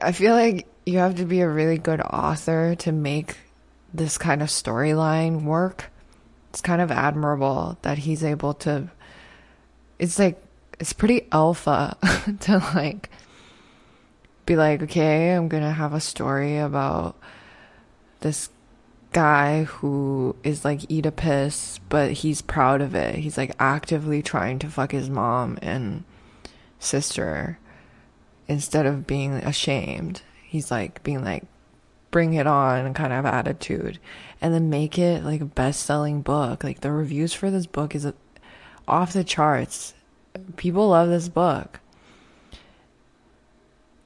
I 0.00 0.12
feel 0.12 0.32
like 0.32 0.66
you 0.86 0.96
have 0.96 1.16
to 1.16 1.26
be 1.26 1.42
a 1.42 1.48
really 1.48 1.76
good 1.76 2.00
author 2.00 2.74
to 2.76 2.90
make 2.90 3.36
this 3.92 4.16
kind 4.16 4.40
of 4.40 4.48
storyline 4.48 5.42
work. 5.42 5.90
It's 6.56 6.62
kind 6.62 6.80
of 6.80 6.90
admirable 6.90 7.76
that 7.82 7.98
he's 7.98 8.24
able 8.24 8.54
to. 8.54 8.88
It's 9.98 10.18
like, 10.18 10.42
it's 10.80 10.94
pretty 10.94 11.28
alpha 11.30 11.98
to 12.40 12.58
like 12.74 13.10
be 14.46 14.56
like, 14.56 14.82
okay, 14.84 15.32
I'm 15.32 15.48
gonna 15.48 15.70
have 15.70 15.92
a 15.92 16.00
story 16.00 16.56
about 16.56 17.14
this 18.20 18.48
guy 19.12 19.64
who 19.64 20.34
is 20.42 20.64
like 20.64 20.90
Oedipus, 20.90 21.78
but 21.90 22.12
he's 22.12 22.40
proud 22.40 22.80
of 22.80 22.94
it. 22.94 23.16
He's 23.16 23.36
like 23.36 23.52
actively 23.58 24.22
trying 24.22 24.58
to 24.60 24.70
fuck 24.70 24.92
his 24.92 25.10
mom 25.10 25.58
and 25.60 26.04
sister 26.78 27.58
instead 28.48 28.86
of 28.86 29.06
being 29.06 29.34
ashamed. 29.34 30.22
He's 30.42 30.70
like 30.70 31.02
being 31.02 31.22
like, 31.22 31.44
bring 32.16 32.32
it 32.32 32.46
on 32.46 32.94
kind 32.94 33.12
of 33.12 33.26
attitude 33.26 33.98
and 34.40 34.54
then 34.54 34.70
make 34.70 34.98
it 34.98 35.22
like 35.22 35.42
a 35.42 35.44
best 35.44 35.82
selling 35.82 36.22
book. 36.22 36.64
Like 36.64 36.80
the 36.80 36.90
reviews 36.90 37.34
for 37.34 37.50
this 37.50 37.66
book 37.66 37.94
is 37.94 38.10
off 38.88 39.12
the 39.12 39.22
charts. 39.22 39.92
People 40.56 40.88
love 40.88 41.10
this 41.10 41.28
book. 41.28 41.78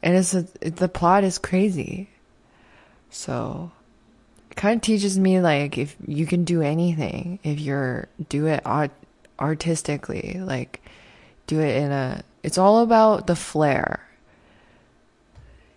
And 0.02 0.16
it's 0.16 0.34
a, 0.34 0.42
the 0.58 0.88
plot 0.88 1.22
is 1.22 1.38
crazy. 1.38 2.10
So 3.10 3.70
it 4.50 4.56
kind 4.56 4.74
of 4.74 4.82
teaches 4.82 5.16
me 5.16 5.38
like 5.38 5.78
if 5.78 5.94
you 6.04 6.26
can 6.26 6.42
do 6.42 6.62
anything 6.62 7.38
if 7.44 7.60
you're 7.60 8.08
do 8.28 8.48
it 8.48 8.60
art, 8.64 8.90
artistically, 9.38 10.40
like 10.40 10.82
do 11.46 11.60
it 11.60 11.76
in 11.76 11.92
a 11.92 12.24
it's 12.42 12.58
all 12.58 12.80
about 12.80 13.28
the 13.28 13.36
flair. 13.36 14.04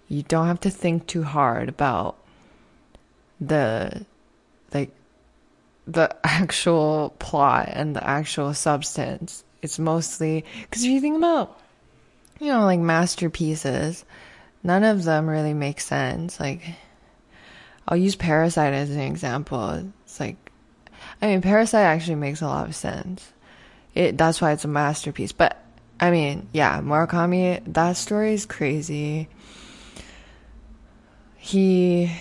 You 0.07 0.23
don't 0.23 0.47
have 0.47 0.61
to 0.61 0.71
think 0.71 1.05
too 1.05 1.21
hard 1.21 1.69
about 1.69 2.17
the 3.47 4.05
like 4.73 4.91
the 5.87 6.15
actual 6.23 7.13
plot 7.19 7.69
and 7.71 7.95
the 7.95 8.07
actual 8.07 8.53
substance. 8.53 9.43
It's 9.61 9.79
mostly 9.79 10.43
because 10.61 10.83
if 10.83 10.89
you 10.89 10.99
think 10.99 11.17
about 11.17 11.59
you 12.39 12.47
know 12.47 12.65
like 12.65 12.79
masterpieces, 12.79 14.03
none 14.63 14.83
of 14.83 15.03
them 15.03 15.29
really 15.29 15.53
make 15.53 15.79
sense. 15.79 16.39
Like 16.39 16.61
I'll 17.87 17.97
use 17.97 18.15
Parasite 18.15 18.73
as 18.73 18.89
an 18.89 19.01
example. 19.01 19.91
It's 20.03 20.19
like 20.19 20.37
I 21.21 21.27
mean 21.27 21.41
Parasite 21.41 21.85
actually 21.85 22.15
makes 22.15 22.41
a 22.41 22.47
lot 22.47 22.67
of 22.67 22.75
sense. 22.75 23.31
It 23.95 24.17
that's 24.17 24.41
why 24.41 24.51
it's 24.51 24.65
a 24.65 24.69
masterpiece. 24.69 25.31
But 25.31 25.59
I 25.99 26.11
mean, 26.11 26.49
yeah, 26.51 26.81
Murakami 26.81 27.61
that 27.73 27.95
story 27.95 28.33
is 28.33 28.45
crazy. 28.45 29.29
He 31.37 32.11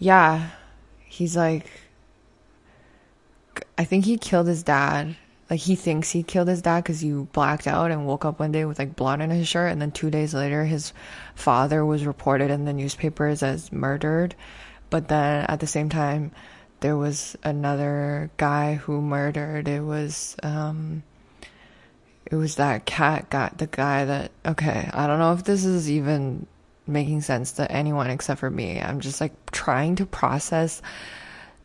yeah, 0.00 0.48
he's 1.04 1.36
like, 1.36 1.66
I 3.78 3.84
think 3.84 4.06
he 4.06 4.16
killed 4.16 4.48
his 4.48 4.62
dad. 4.64 5.14
Like 5.48 5.60
he 5.60 5.76
thinks 5.76 6.10
he 6.10 6.22
killed 6.22 6.48
his 6.48 6.62
dad 6.62 6.82
because 6.82 7.00
he 7.00 7.12
blacked 7.12 7.66
out 7.66 7.90
and 7.90 8.06
woke 8.06 8.24
up 8.24 8.40
one 8.40 8.52
day 8.52 8.64
with 8.64 8.78
like 8.78 8.96
blood 8.96 9.20
on 9.20 9.30
his 9.30 9.46
shirt, 9.46 9.70
and 9.70 9.80
then 9.80 9.90
two 9.92 10.10
days 10.10 10.32
later, 10.32 10.64
his 10.64 10.92
father 11.34 11.84
was 11.84 12.06
reported 12.06 12.50
in 12.50 12.64
the 12.64 12.72
newspapers 12.72 13.42
as 13.42 13.70
murdered. 13.72 14.34
But 14.88 15.08
then 15.08 15.44
at 15.46 15.60
the 15.60 15.66
same 15.66 15.88
time, 15.88 16.32
there 16.80 16.96
was 16.96 17.36
another 17.42 18.30
guy 18.36 18.74
who 18.74 19.02
murdered. 19.02 19.68
It 19.68 19.82
was 19.82 20.36
um, 20.42 21.02
it 22.24 22.36
was 22.36 22.56
that 22.56 22.86
cat 22.86 23.28
got 23.28 23.58
the 23.58 23.66
guy 23.66 24.04
that 24.04 24.30
okay. 24.46 24.88
I 24.94 25.06
don't 25.06 25.18
know 25.18 25.32
if 25.32 25.44
this 25.44 25.64
is 25.64 25.90
even 25.90 26.46
making 26.90 27.22
sense 27.22 27.52
to 27.52 27.70
anyone 27.70 28.10
except 28.10 28.40
for 28.40 28.50
me. 28.50 28.80
I'm 28.80 29.00
just 29.00 29.20
like 29.20 29.50
trying 29.50 29.96
to 29.96 30.06
process 30.06 30.82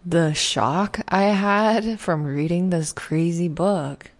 the 0.05 0.33
shock 0.33 0.99
I 1.07 1.23
had 1.23 1.99
from 1.99 2.23
reading 2.23 2.69
this 2.69 2.93
crazy 2.93 3.47
book. 3.47 4.11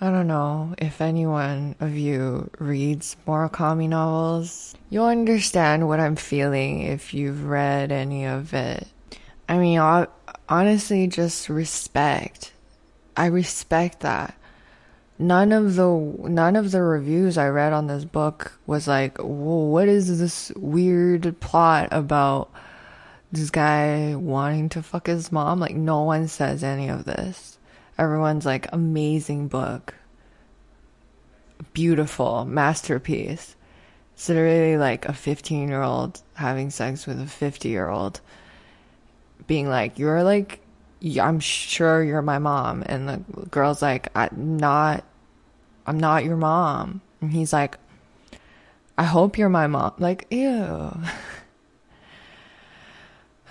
I 0.00 0.10
don't 0.10 0.26
know 0.26 0.74
if 0.76 1.00
anyone 1.00 1.76
of 1.80 1.96
you 1.96 2.50
reads 2.58 3.16
Murakami 3.26 3.88
novels. 3.88 4.74
You'll 4.90 5.06
understand 5.06 5.88
what 5.88 6.00
I'm 6.00 6.16
feeling 6.16 6.82
if 6.82 7.14
you've 7.14 7.46
read 7.46 7.90
any 7.90 8.26
of 8.26 8.52
it. 8.52 8.86
I 9.48 9.56
mean, 9.56 9.78
honestly, 10.48 11.06
just 11.06 11.48
respect. 11.48 12.52
I 13.16 13.26
respect 13.26 14.00
that 14.00 14.34
none 15.26 15.52
of 15.52 15.76
the 15.76 15.88
none 15.88 16.56
of 16.56 16.70
the 16.70 16.82
reviews 16.82 17.38
I 17.38 17.48
read 17.48 17.72
on 17.72 17.86
this 17.86 18.04
book 18.04 18.58
was 18.66 18.86
like, 18.86 19.18
what 19.18 19.88
is 19.88 20.18
this 20.18 20.52
weird 20.56 21.38
plot 21.40 21.88
about 21.90 22.50
this 23.32 23.50
guy 23.50 24.14
wanting 24.14 24.68
to 24.70 24.82
fuck 24.82 25.06
his 25.06 25.32
mom?" 25.32 25.60
Like 25.60 25.74
no 25.74 26.02
one 26.02 26.28
says 26.28 26.62
any 26.62 26.88
of 26.88 27.04
this. 27.04 27.58
Everyone's 27.98 28.46
like, 28.46 28.68
"Amazing 28.72 29.48
book. 29.48 29.94
Beautiful 31.72 32.44
masterpiece." 32.44 33.56
It's 34.14 34.28
literally 34.28 34.76
like 34.76 35.06
a 35.06 35.12
15 35.12 35.68
year 35.68 35.82
old 35.82 36.20
having 36.34 36.70
sex 36.70 37.06
with 37.06 37.20
a 37.20 37.26
50 37.26 37.68
year 37.68 37.88
old, 37.88 38.20
being 39.46 39.68
like, 39.68 39.98
"You're 39.98 40.22
like 40.22 40.60
I'm 41.20 41.40
sure 41.40 42.02
you're 42.02 42.22
my 42.22 42.38
mom. 42.38 42.82
And 42.86 43.08
the 43.08 43.22
girl's 43.50 43.82
like, 43.82 44.08
I'm 44.14 44.56
not, 44.56 45.04
I'm 45.86 45.98
not 45.98 46.24
your 46.24 46.36
mom. 46.36 47.00
And 47.20 47.32
he's 47.32 47.52
like, 47.52 47.78
I 48.96 49.04
hope 49.04 49.38
you're 49.38 49.48
my 49.48 49.66
mom. 49.66 49.94
Like, 49.98 50.26
ew. 50.30 50.92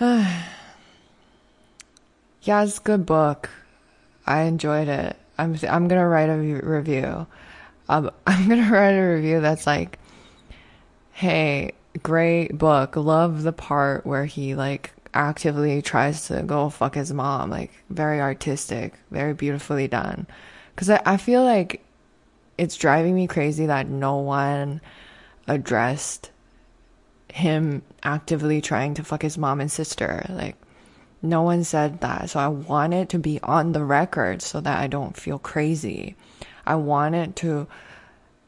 yeah, 0.00 0.42
it's 2.46 2.78
a 2.78 2.82
good 2.82 3.06
book. 3.06 3.50
I 4.26 4.42
enjoyed 4.42 4.88
it. 4.88 5.16
I'm, 5.38 5.56
I'm 5.68 5.88
gonna 5.88 6.08
write 6.08 6.30
a 6.30 6.36
review. 6.36 7.26
Um, 7.88 8.10
I'm 8.26 8.48
gonna 8.48 8.70
write 8.70 8.92
a 8.92 9.14
review 9.14 9.40
that's 9.40 9.66
like, 9.66 9.98
hey, 11.12 11.72
great 12.02 12.56
book. 12.56 12.96
Love 12.96 13.42
the 13.42 13.52
part 13.52 14.06
where 14.06 14.24
he 14.24 14.54
like 14.54 14.92
actively 15.12 15.80
tries 15.82 16.26
to 16.28 16.42
go 16.42 16.70
fuck 16.70 16.94
his 16.94 17.12
mom. 17.12 17.50
Like 17.50 17.70
very 17.90 18.20
artistic, 18.20 18.94
very 19.10 19.34
beautifully 19.34 19.88
done. 19.88 20.26
Cause 20.76 20.90
I, 20.90 21.00
I 21.06 21.16
feel 21.18 21.44
like 21.44 21.83
it's 22.58 22.76
driving 22.76 23.14
me 23.14 23.26
crazy 23.26 23.66
that 23.66 23.88
no 23.88 24.16
one 24.16 24.80
addressed 25.46 26.30
him 27.32 27.82
actively 28.02 28.60
trying 28.60 28.94
to 28.94 29.04
fuck 29.04 29.22
his 29.22 29.36
mom 29.36 29.60
and 29.60 29.70
sister. 29.70 30.24
Like 30.28 30.56
no 31.20 31.42
one 31.42 31.64
said 31.64 32.00
that. 32.00 32.30
So 32.30 32.38
I 32.38 32.48
want 32.48 32.94
it 32.94 33.08
to 33.10 33.18
be 33.18 33.40
on 33.42 33.72
the 33.72 33.84
record 33.84 34.42
so 34.42 34.60
that 34.60 34.78
I 34.78 34.86
don't 34.86 35.16
feel 35.16 35.38
crazy. 35.38 36.16
I 36.66 36.76
want 36.76 37.14
it 37.14 37.36
to 37.36 37.66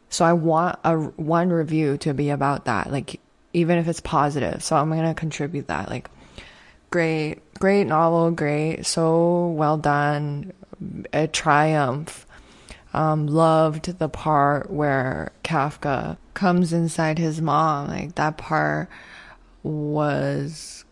so 0.09 0.25
I 0.25 0.33
want 0.35 0.79
a 0.85 0.97
one 0.97 1.51
review 1.51 1.99
to 1.99 2.15
be 2.15 2.31
about 2.31 2.67
that. 2.67 2.93
Like 2.93 3.21
even 3.53 3.79
if 3.79 3.89
it's 3.89 4.01
positive. 4.01 4.63
So 4.63 4.77
I'm 4.77 4.91
going 4.91 5.03
to 5.03 5.15
contribute 5.15 5.69
that. 5.69 5.89
Like 5.89 6.11
great, 6.91 7.39
great 7.55 7.85
novel, 7.85 8.31
great, 8.31 8.85
so 8.85 9.49
well 9.49 9.79
done, 9.79 10.53
a 11.13 11.27
triumph. 11.27 12.26
Um, 12.97 13.27
loved 13.27 13.99
the 13.99 14.09
part 14.09 14.71
where 14.71 15.31
Kafka 15.45 16.17
comes 16.35 16.73
inside 16.73 17.19
his 17.19 17.41
mom. 17.43 17.89
Like 17.89 18.15
that 18.15 18.39
part 18.39 18.89
was 19.63 20.85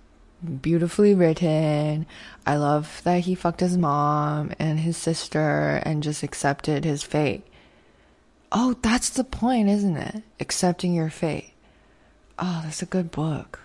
beautifully 0.61 1.15
written. 1.15 2.07
I 2.47 2.57
love 2.57 3.01
that 3.05 3.21
he 3.21 3.35
fucked 3.35 3.61
his 3.61 3.79
mom 3.79 4.53
and 4.59 4.81
his 4.81 4.97
sister 4.99 5.81
and 5.85 6.03
just 6.03 6.23
accepted 6.23 6.85
his 6.85 7.03
fate. 7.03 7.47
Oh, 8.53 8.77
that's 8.83 9.11
the 9.11 9.25
point, 9.25 9.69
isn't 9.69 9.97
it? 9.97 10.23
Accepting 10.39 10.95
your 10.95 11.11
fate. 11.11 11.55
Oh, 12.39 12.61
that's 12.65 12.83
a 12.83 12.87
good 12.87 13.11
book 13.11 13.61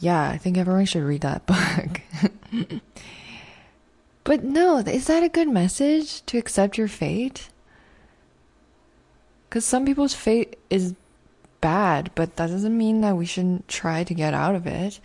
yeah, 0.00 0.30
I 0.30 0.38
think 0.38 0.56
everyone 0.56 0.86
should 0.86 1.04
read 1.04 1.20
that 1.20 1.46
book. 2.62 2.72
But 4.24 4.44
no, 4.44 4.78
is 4.78 5.06
that 5.06 5.22
a 5.22 5.28
good 5.28 5.48
message 5.48 6.24
to 6.26 6.38
accept 6.38 6.78
your 6.78 6.88
fate? 6.88 7.48
Because 9.48 9.64
some 9.64 9.84
people's 9.84 10.14
fate 10.14 10.58
is 10.68 10.94
bad, 11.60 12.10
but 12.14 12.36
that 12.36 12.48
doesn't 12.48 12.76
mean 12.76 13.00
that 13.00 13.16
we 13.16 13.26
shouldn't 13.26 13.68
try 13.68 14.04
to 14.04 14.14
get 14.14 14.34
out 14.34 14.54
of 14.54 14.66
it. 14.66 15.00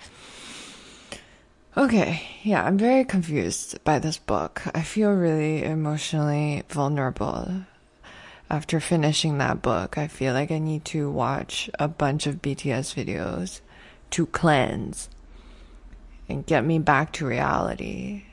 Okay, 1.77 2.21
yeah, 2.43 2.63
I'm 2.63 2.77
very 2.77 3.03
confused 3.03 3.83
by 3.83 3.99
this 3.99 4.17
book. 4.17 4.61
I 4.73 4.81
feel 4.81 5.11
really 5.11 5.63
emotionally 5.63 6.63
vulnerable. 6.69 7.65
after 8.49 8.79
finishing 8.79 9.39
that 9.39 9.61
book, 9.61 9.97
I 9.97 10.07
feel 10.07 10.33
like 10.33 10.51
I 10.51 10.59
need 10.59 10.85
to 10.85 11.09
watch 11.09 11.69
a 11.79 11.87
bunch 11.87 12.27
of 12.27 12.41
BTS 12.41 12.93
videos 12.93 13.61
to 14.11 14.27
cleanse 14.27 15.09
and 16.29 16.45
get 16.45 16.63
me 16.63 16.79
back 16.79 17.11
to 17.13 17.25
reality. 17.25 18.23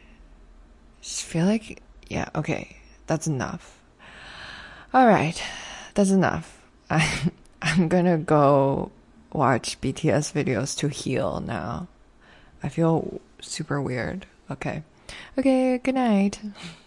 Just 1.02 1.24
feel 1.24 1.46
like, 1.46 1.82
yeah, 2.08 2.28
okay, 2.34 2.76
that's 3.06 3.26
enough. 3.26 3.78
All 4.94 5.06
right, 5.06 5.42
that's 5.94 6.10
enough. 6.10 6.62
I, 6.88 7.32
I'm 7.62 7.88
gonna 7.88 8.18
go 8.18 8.90
watch 9.32 9.80
BTS 9.80 10.32
videos 10.32 10.76
to 10.78 10.88
heal 10.88 11.40
now. 11.40 11.88
I 12.62 12.68
feel 12.68 13.20
super 13.40 13.82
weird. 13.82 14.26
Okay. 14.50 14.82
Okay, 15.36 15.78
good 15.78 15.96
night. 15.96 16.40